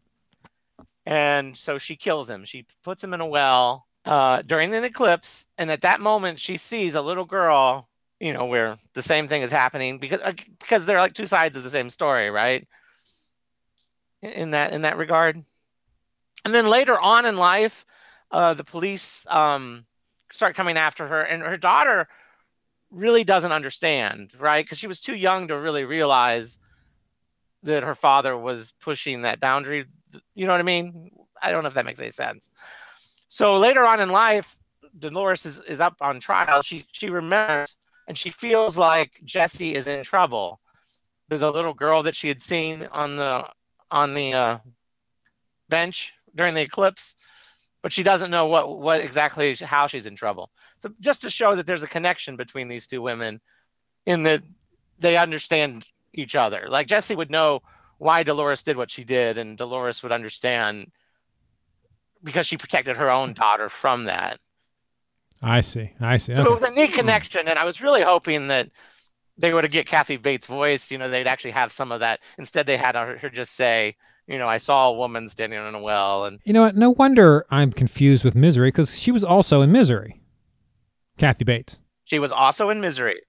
And 1.05 1.55
so 1.55 1.77
she 1.77 1.95
kills 1.95 2.29
him. 2.29 2.45
She 2.45 2.65
puts 2.83 3.03
him 3.03 3.13
in 3.13 3.21
a 3.21 3.27
well 3.27 3.85
uh, 4.05 4.41
during 4.43 4.73
an 4.73 4.83
eclipse. 4.83 5.45
And 5.57 5.69
at 5.69 5.81
that 5.81 5.99
moment, 5.99 6.39
she 6.39 6.57
sees 6.57 6.95
a 6.95 7.01
little 7.01 7.25
girl, 7.25 7.89
you 8.19 8.33
know, 8.33 8.45
where 8.45 8.77
the 8.93 9.01
same 9.01 9.27
thing 9.27 9.41
is 9.41 9.51
happening 9.51 9.97
because 9.97 10.21
uh, 10.21 10.33
because 10.59 10.85
they're 10.85 10.99
like 10.99 11.13
two 11.13 11.27
sides 11.27 11.57
of 11.57 11.63
the 11.63 11.69
same 11.69 11.89
story, 11.89 12.29
right? 12.29 12.65
In 14.21 14.51
that 14.51 14.71
in 14.71 14.83
that 14.83 14.97
regard. 14.97 15.43
And 16.45 16.53
then 16.53 16.67
later 16.67 16.99
on 16.99 17.25
in 17.25 17.37
life, 17.37 17.85
uh, 18.31 18.53
the 18.53 18.63
police 18.63 19.25
um, 19.29 19.85
start 20.31 20.55
coming 20.55 20.77
after 20.77 21.07
her, 21.07 21.21
and 21.21 21.41
her 21.41 21.57
daughter 21.57 22.07
really 22.91 23.23
doesn't 23.23 23.51
understand, 23.51 24.31
right? 24.39 24.65
Because 24.65 24.77
she 24.77 24.87
was 24.87 24.99
too 24.99 25.15
young 25.15 25.47
to 25.47 25.57
really 25.57 25.85
realize 25.85 26.59
that 27.63 27.83
her 27.83 27.95
father 27.95 28.37
was 28.37 28.71
pushing 28.81 29.21
that 29.21 29.39
boundary. 29.39 29.85
You 30.35 30.45
know 30.45 30.51
what 30.51 30.59
I 30.59 30.63
mean? 30.63 31.11
I 31.41 31.51
don't 31.51 31.63
know 31.63 31.67
if 31.67 31.73
that 31.73 31.85
makes 31.85 31.99
any 31.99 32.11
sense. 32.11 32.49
So 33.29 33.57
later 33.57 33.85
on 33.85 33.99
in 33.99 34.09
life, 34.09 34.57
Dolores 34.99 35.45
is, 35.45 35.59
is 35.61 35.79
up 35.79 35.95
on 36.01 36.19
trial. 36.19 36.61
She 36.61 36.85
she 36.91 37.09
remembers 37.09 37.75
and 38.07 38.17
she 38.17 38.29
feels 38.29 38.77
like 38.77 39.19
Jessie 39.23 39.75
is 39.75 39.87
in 39.87 40.03
trouble. 40.03 40.59
The, 41.29 41.51
little 41.51 41.73
girl 41.73 42.03
that 42.03 42.15
she 42.15 42.27
had 42.27 42.43
seen 42.43 42.87
on 42.91 43.15
the 43.15 43.49
on 43.89 44.13
the 44.13 44.33
uh, 44.33 44.57
bench 45.69 46.13
during 46.35 46.53
the 46.53 46.61
eclipse, 46.61 47.15
but 47.81 47.91
she 47.91 48.03
doesn't 48.03 48.31
know 48.31 48.47
what 48.47 48.79
what 48.79 49.01
exactly 49.01 49.55
how 49.55 49.87
she's 49.87 50.05
in 50.05 50.15
trouble. 50.15 50.49
So 50.79 50.89
just 50.99 51.21
to 51.21 51.29
show 51.29 51.55
that 51.55 51.65
there's 51.67 51.83
a 51.83 51.87
connection 51.87 52.35
between 52.35 52.67
these 52.67 52.87
two 52.87 53.01
women, 53.01 53.41
in 54.05 54.23
that 54.23 54.41
they 54.99 55.17
understand 55.17 55.85
each 56.13 56.35
other. 56.35 56.67
Like 56.69 56.87
Jessie 56.87 57.15
would 57.15 57.31
know 57.31 57.61
why 57.97 58.23
Dolores 58.23 58.63
did 58.63 58.77
what 58.77 58.91
she 58.91 59.03
did, 59.03 59.37
and 59.37 59.57
Dolores 59.57 60.03
would 60.03 60.11
understand 60.11 60.91
because 62.23 62.47
she 62.47 62.57
protected 62.57 62.97
her 62.97 63.09
own 63.11 63.33
daughter 63.33 63.69
from 63.69 64.05
that. 64.05 64.39
I 65.41 65.61
see. 65.61 65.91
I 65.99 66.17
see. 66.17 66.33
So 66.33 66.43
Okay. 66.43 66.51
it 66.51 66.53
was 66.53 66.63
a 66.63 66.71
neat 66.71 66.93
connection, 66.93 67.47
and 67.47 67.59
I 67.59 67.65
was 67.65 67.81
really 67.81 68.01
hoping 68.01 68.47
that 68.47 68.69
they 69.37 69.53
would 69.53 69.69
get 69.71 69.87
Kathy 69.87 70.17
Bates' 70.17 70.45
voice. 70.45 70.91
You 70.91 70.97
know, 70.97 71.09
they'd 71.09 71.27
actually 71.27 71.51
have 71.51 71.71
some 71.71 71.91
of 71.91 71.99
that. 71.99 72.19
Instead, 72.37 72.65
they 72.65 72.77
had 72.77 72.95
her 72.95 73.17
her 73.17 73.29
just 73.29 73.55
say, 73.55 73.95
"You 74.27 74.37
know, 74.37 74.47
I 74.47 74.57
saw 74.57 74.89
a 74.89 74.93
woman 74.93 75.27
standing 75.27 75.59
in 75.65 75.75
a 75.75 75.79
well," 75.81 76.25
and 76.25 76.39
You 76.45 76.53
know 76.53 76.61
what? 76.61 76.75
No 76.75 76.91
wonder 76.91 77.45
I'm 77.51 77.71
confused 77.71 78.23
with 78.23 78.35
Misery 78.35 78.69
because 78.69 78.97
she 78.97 79.11
was 79.11 79.23
also 79.23 79.61
in 79.61 79.71
Misery. 79.71 80.19
Kathy 81.17 81.43
Bates. 81.45 81.77
she 82.05 82.19
was 82.19 82.31
also 82.31 82.69
in 82.69 82.81
Misery. 82.81 83.21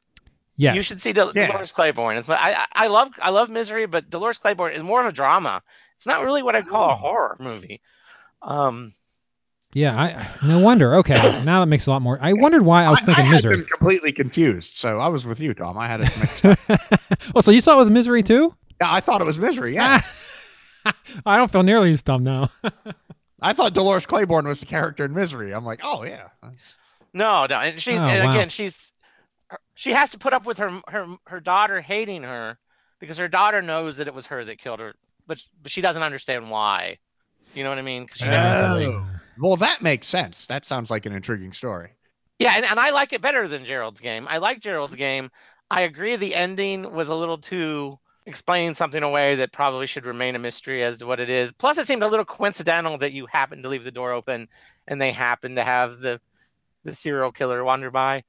Yeah, 0.56 0.74
You 0.74 0.82
should 0.82 1.02
see 1.02 1.12
Del- 1.12 1.32
Yeah. 1.34 1.48
Dolores 1.48 1.72
Claiborne. 1.72 2.16
It's, 2.16 2.28
I, 2.28 2.52
I 2.52 2.66
I 2.74 2.86
love 2.86 3.10
I 3.20 3.30
love 3.30 3.50
Misery, 3.50 3.86
but 3.86 4.08
Dolores 4.08 4.38
Claiborne 4.38 4.72
is 4.72 4.82
more 4.82 5.00
of 5.00 5.06
a 5.06 5.12
drama. 5.12 5.62
It's 5.96 6.06
not 6.06 6.22
really 6.22 6.42
what 6.42 6.54
I'd 6.56 6.68
call 6.68 6.90
a 6.90 6.94
horror 6.96 7.36
movie. 7.40 7.80
Um, 8.42 8.92
Yeah. 9.72 10.00
I. 10.00 10.46
No 10.46 10.60
wonder. 10.60 10.94
Okay. 10.96 11.14
now 11.44 11.60
that 11.60 11.66
makes 11.66 11.86
a 11.86 11.90
lot 11.90 12.02
more. 12.02 12.18
I 12.22 12.32
wondered 12.34 12.62
why 12.62 12.84
I 12.84 12.90
was 12.90 13.00
thinking 13.00 13.24
I, 13.24 13.26
had 13.26 13.32
Misery. 13.34 13.56
been 13.56 13.64
completely 13.66 14.12
confused, 14.12 14.74
so 14.76 14.98
I 15.00 15.08
was 15.08 15.26
with 15.26 15.40
you, 15.40 15.54
Tom. 15.54 15.76
I 15.76 15.88
had 15.88 16.00
it 16.02 16.16
mixed 16.18 16.44
up. 16.46 16.58
oh, 17.34 17.40
so 17.40 17.50
you 17.50 17.60
saw 17.60 17.74
it 17.80 17.84
with 17.84 17.92
Misery 17.92 18.22
too? 18.22 18.54
yeah, 18.80 18.92
I 18.92 19.00
thought 19.00 19.20
it 19.20 19.24
was 19.24 19.38
Misery. 19.38 19.74
Yeah, 19.74 20.02
I 21.26 21.36
don't 21.36 21.50
feel 21.50 21.62
nearly 21.62 21.92
as 21.92 22.02
dumb 22.02 22.24
now. 22.24 22.50
I 23.42 23.52
thought 23.52 23.74
Dolores 23.74 24.06
Claiborne 24.06 24.46
was 24.46 24.60
the 24.60 24.66
character 24.66 25.04
in 25.04 25.12
Misery. 25.14 25.52
I'm 25.52 25.64
like, 25.64 25.80
oh 25.82 26.02
yeah, 26.04 26.28
no, 27.12 27.46
no, 27.46 27.56
and 27.58 27.80
she's 27.80 28.00
Oh, 28.00 28.04
and 28.04 28.24
wow. 28.24 28.30
again 28.30 28.48
she's 28.48 28.92
she 29.74 29.90
has 29.90 30.10
to 30.10 30.18
put 30.18 30.32
up 30.32 30.46
with 30.46 30.58
her 30.58 30.80
her 30.88 31.06
her 31.26 31.40
daughter 31.40 31.80
hating 31.80 32.22
her 32.22 32.58
because 33.00 33.18
her 33.18 33.28
daughter 33.28 33.60
knows 33.60 33.96
that 33.98 34.06
it 34.06 34.14
was 34.14 34.26
her 34.26 34.44
that 34.44 34.58
killed 34.58 34.80
her, 34.80 34.94
but 35.26 35.42
but 35.62 35.70
she 35.70 35.80
doesn't 35.80 36.02
understand 36.02 36.50
why. 36.50 36.98
You 37.54 37.62
know 37.62 37.70
what 37.70 37.78
I 37.78 37.82
mean? 37.82 38.08
she 38.14 38.24
never 38.24 38.66
oh. 38.66 38.76
really- 38.78 38.94
Oh. 39.36 39.48
well, 39.48 39.56
that 39.56 39.82
makes 39.82 40.06
sense. 40.06 40.46
That 40.46 40.64
sounds 40.64 40.90
like 40.90 41.06
an 41.06 41.12
intriguing 41.12 41.52
story. 41.52 41.90
Yeah, 42.38 42.52
and, 42.56 42.64
and 42.64 42.80
I 42.80 42.90
like 42.90 43.12
it 43.12 43.20
better 43.20 43.46
than 43.48 43.64
Gerald's 43.64 44.00
game. 44.00 44.26
I 44.28 44.38
like 44.38 44.60
Gerald's 44.60 44.96
game. 44.96 45.30
I 45.70 45.82
agree 45.82 46.16
the 46.16 46.34
ending 46.34 46.92
was 46.94 47.08
a 47.08 47.14
little 47.14 47.38
too 47.38 47.98
explaining 48.26 48.74
something 48.74 49.02
away 49.02 49.34
that 49.36 49.52
probably 49.52 49.86
should 49.86 50.06
remain 50.06 50.34
a 50.34 50.38
mystery 50.38 50.82
as 50.82 50.98
to 50.98 51.06
what 51.06 51.20
it 51.20 51.28
is. 51.28 51.52
Plus, 51.52 51.78
it 51.78 51.86
seemed 51.86 52.02
a 52.02 52.08
little 52.08 52.24
coincidental 52.24 52.98
that 52.98 53.12
you 53.12 53.26
happened 53.26 53.62
to 53.64 53.68
leave 53.68 53.84
the 53.84 53.90
door 53.90 54.12
open 54.12 54.48
and 54.86 55.00
they 55.00 55.12
happened 55.12 55.56
to 55.56 55.64
have 55.64 55.98
the 55.98 56.20
the 56.84 56.94
serial 56.94 57.32
killer 57.32 57.64
wander 57.64 57.90
by. 57.90 58.22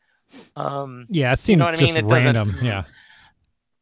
Um, 0.56 1.06
yeah, 1.10 1.34
it 1.34 1.40
seemed 1.40 1.60
know 1.60 1.66
what 1.66 1.76
I 1.76 1.78
just 1.78 1.94
mean? 1.94 2.06
It 2.06 2.10
random. 2.10 2.58
Yeah. 2.62 2.84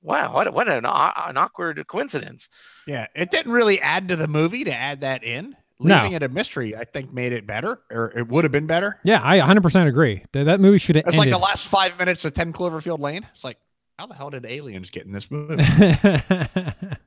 wow, 0.01 0.33
what 0.33 0.53
what 0.53 0.67
an, 0.67 0.85
an 0.85 1.37
awkward 1.37 1.85
coincidence. 1.87 2.49
Yeah, 2.87 3.07
it 3.15 3.31
didn't 3.31 3.51
really 3.51 3.79
add 3.79 4.07
to 4.09 4.15
the 4.15 4.27
movie 4.27 4.63
to 4.63 4.73
add 4.73 5.01
that 5.01 5.23
in. 5.23 5.55
No. 5.79 5.95
Leaving 5.95 6.13
it 6.13 6.23
a 6.23 6.29
mystery, 6.29 6.75
I 6.75 6.85
think, 6.85 7.11
made 7.11 7.33
it 7.33 7.45
better, 7.45 7.81
or 7.91 8.13
it 8.15 8.27
would 8.27 8.45
have 8.45 8.51
been 8.51 8.67
better. 8.67 8.99
Yeah, 9.03 9.21
I 9.23 9.39
100% 9.39 9.87
agree. 9.87 10.23
That, 10.31 10.45
that 10.45 10.59
movie 10.61 10.77
should 10.77 10.95
have 10.95 11.05
It's 11.07 11.17
like 11.17 11.29
the 11.29 11.37
last 11.37 11.67
five 11.67 11.97
minutes 11.97 12.23
of 12.23 12.33
10 12.33 12.53
Cloverfield 12.53 12.99
Lane. 12.99 13.25
It's 13.33 13.43
like, 13.43 13.57
how 13.99 14.07
the 14.07 14.15
hell 14.15 14.29
did 14.29 14.45
aliens 14.45 14.89
get 14.89 15.05
in 15.05 15.11
this 15.11 15.29
movie? 15.31 15.73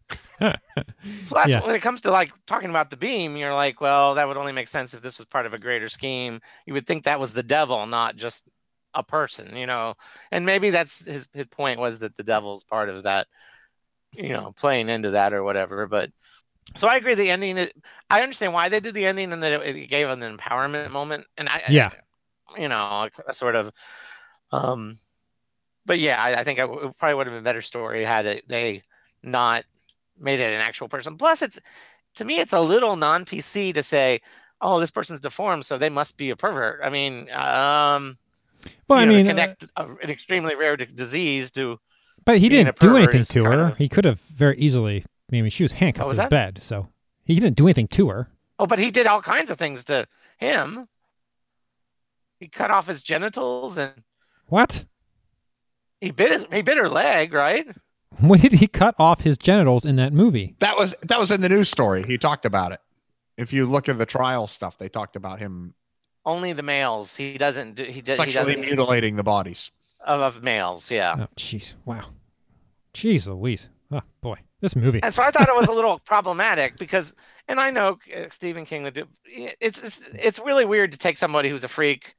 Plus, 1.27 1.55
Yeah. 1.55 1.61
when 1.61 1.75
it 1.75 1.81
comes 1.83 2.03
to 2.03 2.11
like 2.11 2.33
talking 2.46 2.70
about 2.70 2.90
the 2.90 2.96
beam, 2.96 3.37
you're 3.37 3.55
like, 3.55 3.81
well, 3.81 4.14
that 4.14 4.29
would 4.29 4.37
only 4.37 4.53
make 4.53 4.68
sense 4.68 4.94
if 4.94 5.03
this 5.03 5.18
was 5.18 5.27
part 5.27 5.46
of 5.46 5.55
a 5.55 5.59
greater 5.59 5.88
scheme. 5.88 6.40
You 6.66 6.75
would 6.75 6.87
think 6.87 7.05
that 7.05 7.20
was 7.20 7.33
the 7.33 7.42
devil, 7.42 7.87
not 7.87 8.16
just 8.16 8.49
a 8.94 9.03
person, 9.03 9.57
you 9.57 9.66
know. 9.66 9.94
And 10.31 10.46
maybe 10.46 10.70
that's 10.70 11.01
his 11.05 11.29
his 11.33 11.46
point 11.46 11.81
was 11.81 11.99
that 12.01 12.16
the 12.16 12.22
devil's 12.22 12.64
part 12.64 12.88
of 12.88 13.03
that, 13.05 13.27
you 14.12 14.31
know, 14.31 14.53
playing 14.53 14.88
into 14.88 15.12
that 15.12 15.33
or 15.35 15.42
whatever. 15.44 15.87
But 15.87 16.11
so 16.77 16.88
I 16.88 16.96
agree. 16.96 17.14
The 17.14 17.31
ending, 17.31 17.68
I 18.11 18.22
understand 18.22 18.55
why 18.55 18.68
they 18.70 18.81
did 18.81 18.94
the 18.94 19.07
ending 19.07 19.33
and 19.33 19.42
that 19.42 19.53
it, 19.53 19.77
it 19.77 19.88
gave 19.88 20.09
an 20.11 20.20
empowerment 20.20 20.90
moment. 20.90 21.27
And 21.38 21.49
I, 21.49 21.62
Yeah. 21.68 21.90
you 22.59 22.68
know, 22.68 23.09
a 23.29 23.35
sort 23.35 23.57
of, 23.57 23.70
um, 24.53 24.99
but 25.87 25.99
yeah, 25.99 26.20
I, 26.22 26.40
I 26.40 26.44
think 26.44 26.59
it 26.59 26.68
probably 26.99 27.14
would 27.14 27.27
have 27.27 27.33
been 27.33 27.40
a 27.40 27.42
better 27.42 27.62
story 27.62 28.05
had 28.05 28.27
it, 28.27 28.49
they 28.49 28.83
not 29.22 29.64
made 30.18 30.40
it 30.40 30.53
an 30.53 30.61
actual 30.61 30.88
person. 30.88 31.16
Plus, 31.16 31.42
it's 31.42 31.59
to 32.16 32.25
me, 32.25 32.38
it's 32.38 32.53
a 32.53 32.61
little 32.61 32.96
non 32.96 33.25
PC 33.25 33.72
to 33.75 33.83
say, 33.83 34.20
"Oh, 34.61 34.81
this 34.81 34.90
person's 34.90 35.20
deformed, 35.20 35.64
so 35.66 35.79
they 35.79 35.88
must 35.90 36.16
be 36.16 36.31
a 36.31 36.37
pervert." 36.37 36.81
I 36.83 36.90
mean, 36.90 37.31
um, 37.33 38.18
well, 38.88 38.99
I 38.99 39.03
you 39.03 39.07
know, 39.07 39.12
mean, 39.14 39.27
uh, 39.27 39.31
connect 39.31 39.64
a, 39.77 39.85
an 40.03 40.11
extremely 40.11 40.55
rare 40.57 40.77
d- 40.77 40.87
disease 40.87 41.51
to 41.53 41.79
but 42.25 42.38
he 42.38 42.49
didn't 42.49 42.79
do 42.81 42.96
anything 42.96 43.22
to 43.25 43.44
her. 43.44 43.66
of- 43.68 43.79
He 43.79 43.88
could 43.88 44.05
have 44.05 44.20
very 44.35 44.59
easily. 44.59 45.05
I 45.05 45.40
mean, 45.40 45.49
she 45.51 45.62
was 45.64 45.72
handcuffed 45.72 46.09
was 46.09 46.16
to 46.16 46.22
that? 46.22 46.31
bed, 46.31 46.61
so 46.62 46.88
he 47.25 47.35
didn't 47.35 47.57
do 47.57 47.66
anything 47.66 47.88
to 47.88 48.09
her. 48.09 48.29
oh, 48.59 48.66
but 48.66 48.79
he 48.79 48.90
did 48.90 49.07
all 49.07 49.20
kinds 49.22 49.51
of 49.51 49.59
things 49.59 49.85
to 49.85 50.07
him. 50.38 50.88
He 52.40 52.49
cut 52.49 52.70
off 52.70 52.87
his 52.87 53.03
genitals 53.03 53.79
and 53.79 53.92
What? 54.49 54.85
He 56.00 56.11
bit 56.11 56.32
his, 56.32 56.44
he 56.52 56.62
bit 56.62 56.76
her 56.78 56.88
leg, 56.88 57.32
right? 57.32 57.66
When 58.20 58.40
did 58.40 58.52
he 58.52 58.66
cut 58.66 58.94
off 58.98 59.20
his 59.20 59.37
genitals 59.37 59.85
in 59.85 59.96
that 59.96 60.12
movie? 60.12 60.54
that 60.61 60.76
was 60.78 60.94
that 61.02 61.18
was 61.18 61.30
in 61.30 61.40
the 61.40 61.48
news 61.48 61.68
story. 61.68 62.02
He 62.06 62.16
talked 62.18 62.46
about 62.46 62.72
it. 62.72 62.80
If 63.37 63.52
you 63.52 63.66
look 63.66 63.88
at 63.88 63.98
the 63.98 64.06
trial 64.06 64.46
stuff, 64.46 64.78
they 64.78 64.88
talked 64.88 65.16
about 65.16 65.38
him 65.38 65.74
Only 66.24 66.52
the 66.54 66.62
males. 66.62 67.14
He 67.14 67.37
doesn't. 67.37 67.74
do- 67.74 67.85
He, 67.85 68.00
does, 68.00 68.16
he 68.16 68.24
sexually 68.24 68.54
doesn't 68.54 68.61
mutilating 68.62 69.16
the 69.16 69.22
bodies. 69.22 69.70
of, 70.00 70.20
of 70.37 70.42
males. 70.42 70.90
Yeah. 70.90 71.16
Oh, 71.20 71.26
jeez. 71.37 71.74
Wow. 71.85 72.06
Jeez 72.94 73.26
Louise. 73.26 73.68
Oh, 73.92 74.00
boy. 74.22 74.38
This 74.62 74.74
movie. 74.74 75.00
And 75.02 75.12
so 75.12 75.22
I 75.22 75.30
thought 75.30 75.48
it 75.48 75.54
was 75.54 75.68
a 75.68 75.72
little 75.72 75.98
problematic 76.06 76.78
because, 76.78 77.14
and 77.46 77.61
I 77.61 77.70
know 77.70 77.98
uh, 78.16 78.30
Stephen 78.30 78.64
King 78.64 78.85
would 78.85 78.94
do. 78.94 79.04
It's 79.26 79.78
it's 79.82 80.00
it's 80.14 80.38
really 80.38 80.64
weird 80.64 80.92
to 80.92 80.98
take 80.98 81.18
somebody 81.18 81.50
who's 81.50 81.62
a 81.64 81.68
freak, 81.68 82.14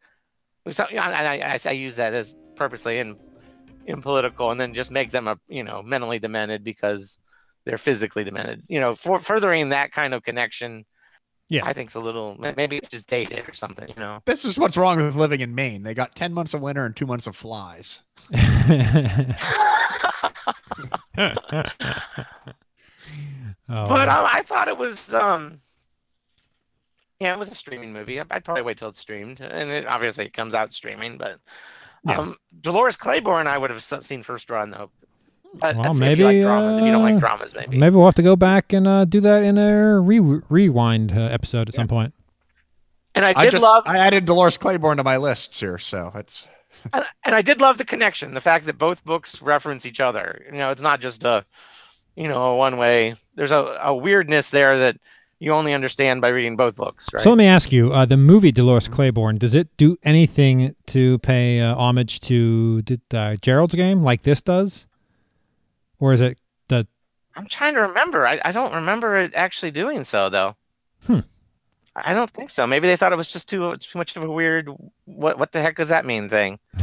who's 0.63 0.79
and 0.79 0.99
I, 0.99 1.37
I, 1.39 1.59
I 1.65 1.71
use 1.71 1.95
that 1.95 2.13
as 2.13 2.35
purposely 2.55 2.99
in 2.99 3.19
in 3.87 4.01
political, 4.01 4.51
and 4.51 4.59
then 4.59 4.73
just 4.73 4.91
make 4.91 5.11
them 5.11 5.27
a 5.27 5.39
you 5.47 5.63
know 5.63 5.81
mentally 5.81 6.19
demented 6.19 6.63
because 6.63 7.17
they're 7.65 7.77
physically 7.77 8.23
demented. 8.23 8.63
You 8.67 8.79
know, 8.79 8.93
for 8.93 9.19
furthering 9.19 9.69
that 9.69 9.91
kind 9.91 10.13
of 10.13 10.23
connection. 10.23 10.85
Yeah. 11.49 11.65
I 11.65 11.71
think's 11.71 11.95
a 11.95 12.01
little. 12.01 12.35
Maybe 12.57 12.75
it's 12.75 12.89
just 12.89 13.07
dated 13.07 13.47
or 13.47 13.53
something. 13.53 13.87
You 13.87 13.95
know. 13.95 14.21
This 14.25 14.43
is 14.43 14.57
what's 14.57 14.75
wrong 14.75 14.97
with 15.01 15.15
living 15.15 15.39
in 15.39 15.55
Maine. 15.55 15.81
They 15.81 15.93
got 15.93 16.13
10 16.13 16.33
months 16.33 16.53
of 16.53 16.59
winter 16.59 16.85
and 16.85 16.93
two 16.93 17.05
months 17.05 17.25
of 17.25 17.37
flies. 17.37 18.01
Oh, 23.69 23.85
But 23.85 24.07
um, 24.07 24.25
I 24.31 24.43
thought 24.43 24.69
it 24.69 24.77
was 24.77 25.13
um 25.13 25.59
yeah, 27.19 27.33
it 27.33 27.39
was 27.39 27.49
a 27.49 27.55
streaming 27.55 27.91
movie. 27.91 28.19
I'd 28.19 28.45
probably 28.45 28.61
wait 28.61 28.77
till 28.77 28.89
it's 28.89 28.99
streamed, 28.99 29.41
and 29.41 29.71
it, 29.71 29.87
obviously 29.87 30.25
it 30.25 30.33
comes 30.33 30.53
out 30.53 30.71
streaming. 30.71 31.17
But 31.17 31.39
Yeah. 32.05 32.19
um, 32.19 32.35
Dolores 32.61 32.95
Claiborne, 32.95 33.47
I 33.47 33.57
would 33.57 33.69
have 33.69 33.83
seen 33.83 34.23
first 34.23 34.49
run 34.49 34.71
though. 34.71 34.89
But 35.53 35.75
Well, 35.75 35.83
that's 35.83 35.99
maybe, 35.99 36.13
if 36.13 36.19
you 36.19 36.25
like 36.25 36.41
dramas. 36.41 36.77
if 36.77 36.85
you 36.85 36.91
don't 36.91 37.01
uh, 37.01 37.11
like 37.11 37.19
dramas, 37.19 37.55
maybe. 37.55 37.77
maybe 37.77 37.95
we'll 37.95 38.05
have 38.05 38.15
to 38.15 38.23
go 38.23 38.35
back 38.35 38.73
and 38.73 38.87
uh, 38.87 39.05
do 39.05 39.21
that 39.21 39.43
in 39.43 39.57
a 39.57 39.99
re- 39.99 40.41
rewind 40.49 41.11
uh, 41.11 41.21
episode 41.21 41.67
at 41.67 41.73
some 41.73 41.87
point. 41.87 42.13
And 43.15 43.25
I 43.25 43.33
I 43.35 43.45
did 43.45 43.51
just 43.51 43.63
love, 43.63 43.83
I 43.87 43.97
added 43.97 44.25
Dolores 44.25 44.57
Claiborne 44.57 44.97
to 44.97 45.03
my 45.03 45.17
list 45.17 45.55
here, 45.59 45.77
so 45.77 46.11
it's 46.15 46.45
and, 46.93 47.05
and 47.25 47.35
I 47.35 47.41
did 47.41 47.61
love 47.61 47.77
the 47.77 47.85
connection. 47.85 48.33
The 48.33 48.41
fact 48.41 48.65
that 48.65 48.77
both 48.77 49.03
books 49.03 49.41
reference 49.41 49.85
each 49.85 49.99
other. 49.99 50.43
You 50.51 50.59
know, 50.59 50.69
it's 50.69 50.81
not 50.81 50.99
just 50.99 51.23
a, 51.23 51.45
you 52.15 52.27
know, 52.27 52.43
a 52.51 52.55
one 52.55 52.77
way. 52.77 53.15
There's 53.35 53.51
a, 53.51 53.79
a 53.81 53.95
weirdness 53.95 54.49
there 54.49 54.77
that 54.77 54.97
you 55.39 55.51
only 55.53 55.73
understand 55.73 56.21
by 56.21 56.29
reading 56.29 56.55
both 56.55 56.75
books, 56.75 57.07
right? 57.13 57.21
So 57.21 57.29
let 57.29 57.37
me 57.37 57.45
ask 57.45 57.71
you: 57.71 57.91
uh, 57.91 58.05
the 58.05 58.17
movie 58.17 58.51
Dolores 58.51 58.87
Claiborne 58.87 59.37
does 59.37 59.55
it 59.55 59.67
do 59.77 59.97
anything 60.03 60.75
to 60.87 61.19
pay 61.19 61.59
uh, 61.61 61.75
homage 61.75 62.19
to 62.21 62.83
uh, 63.13 63.35
Gerald's 63.41 63.75
game 63.75 64.03
like 64.03 64.23
this 64.23 64.41
does, 64.41 64.85
or 65.99 66.13
is 66.13 66.21
it 66.21 66.37
the 66.67 66.87
I'm 67.35 67.47
trying 67.47 67.75
to 67.75 67.81
remember. 67.81 68.25
I, 68.25 68.41
I 68.43 68.51
don't 68.51 68.73
remember 68.73 69.17
it 69.17 69.33
actually 69.35 69.71
doing 69.71 70.03
so 70.03 70.29
though. 70.29 70.55
Hmm. 71.05 71.19
I 71.95 72.13
don't 72.13 72.29
think 72.29 72.49
so. 72.49 72.67
Maybe 72.67 72.87
they 72.87 72.95
thought 72.95 73.13
it 73.13 73.17
was 73.17 73.31
just 73.31 73.49
too 73.49 73.75
too 73.77 73.97
much 73.97 74.15
of 74.15 74.23
a 74.23 74.31
weird 74.31 74.69
what 75.05 75.37
what 75.37 75.51
the 75.51 75.61
heck 75.61 75.77
does 75.77 75.89
that 75.89 76.05
mean 76.05 76.29
thing. 76.29 76.59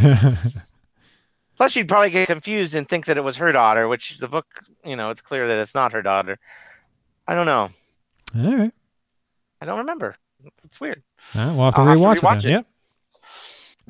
Plus, 1.56 1.76
you'd 1.76 1.88
probably 1.88 2.10
get 2.10 2.26
confused 2.26 2.74
and 2.74 2.88
think 2.88 3.06
that 3.06 3.16
it 3.16 3.22
was 3.22 3.36
her 3.36 3.52
daughter, 3.52 3.86
which 3.86 4.18
the 4.18 4.26
book, 4.26 4.46
you 4.84 4.96
know, 4.96 5.10
it's 5.10 5.20
clear 5.20 5.46
that 5.46 5.58
it's 5.58 5.74
not 5.74 5.92
her 5.92 6.02
daughter. 6.02 6.36
I 7.28 7.34
don't 7.34 7.46
know. 7.46 7.68
All 8.36 8.56
right. 8.56 8.72
I 9.60 9.66
don't 9.66 9.78
remember. 9.78 10.14
It's 10.64 10.80
weird. 10.80 11.02
All 11.34 11.46
right, 11.46 11.54
we'll 11.54 11.64
have 11.64 11.74
to 11.74 11.80
I'll 11.80 11.86
have 11.86 11.98
to 11.98 12.04
rewatch, 12.04 12.16
rewatch 12.18 12.38
it. 12.38 12.44
It. 12.46 12.50
Yep. 12.50 12.66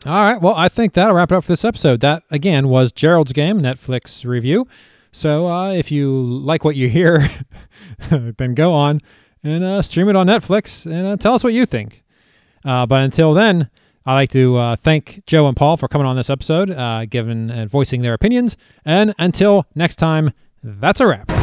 All 0.07 0.13
right. 0.13 0.41
Well, 0.41 0.55
I 0.55 0.69
think 0.69 0.93
that'll 0.93 1.15
wrap 1.15 1.33
it 1.33 1.35
up 1.37 1.45
for 1.45 1.53
this 1.53 1.65
episode. 1.65 2.01
That 2.01 2.23
again 2.31 2.69
was 2.69 2.93
Gerald's 2.93 3.33
Game 3.33 3.61
Netflix 3.61 4.25
review. 4.25 4.67
So 5.13 5.47
uh, 5.49 5.73
if 5.73 5.91
you 5.91 6.11
like 6.13 6.65
what 6.65 6.77
you 6.77 6.89
hear, 6.89 7.29
then 8.11 8.55
go 8.55 8.73
on 8.73 9.01
and 9.45 9.63
uh, 9.63 9.83
stream 9.83 10.09
it 10.09 10.17
on 10.17 10.27
Netflix 10.27 10.87
and 10.87 11.07
uh, 11.07 11.17
tell 11.17 11.35
us 11.35 11.45
what 11.45 11.53
you 11.53 11.67
think. 11.67 12.03
Uh, 12.65 12.87
but 12.87 13.03
until 13.03 13.35
then, 13.35 13.71
I'd 14.07 14.15
like 14.15 14.31
to 14.31 14.57
uh, 14.57 14.77
thank 14.77 15.23
Joe 15.27 15.47
and 15.47 15.57
Paul 15.57 15.77
for 15.77 15.89
coming 15.89 16.07
on 16.07 16.17
this 16.17 16.31
episode, 16.31 16.71
uh, 16.71 17.07
giving 17.07 17.51
and 17.51 17.71
voicing 17.71 18.03
their 18.03 18.15
opinions. 18.15 18.57
And 18.85 19.15
until 19.19 19.67
next 19.75 19.97
time, 19.97 20.33
that's 20.63 21.01
a 21.01 21.07
wrap. 21.07 21.34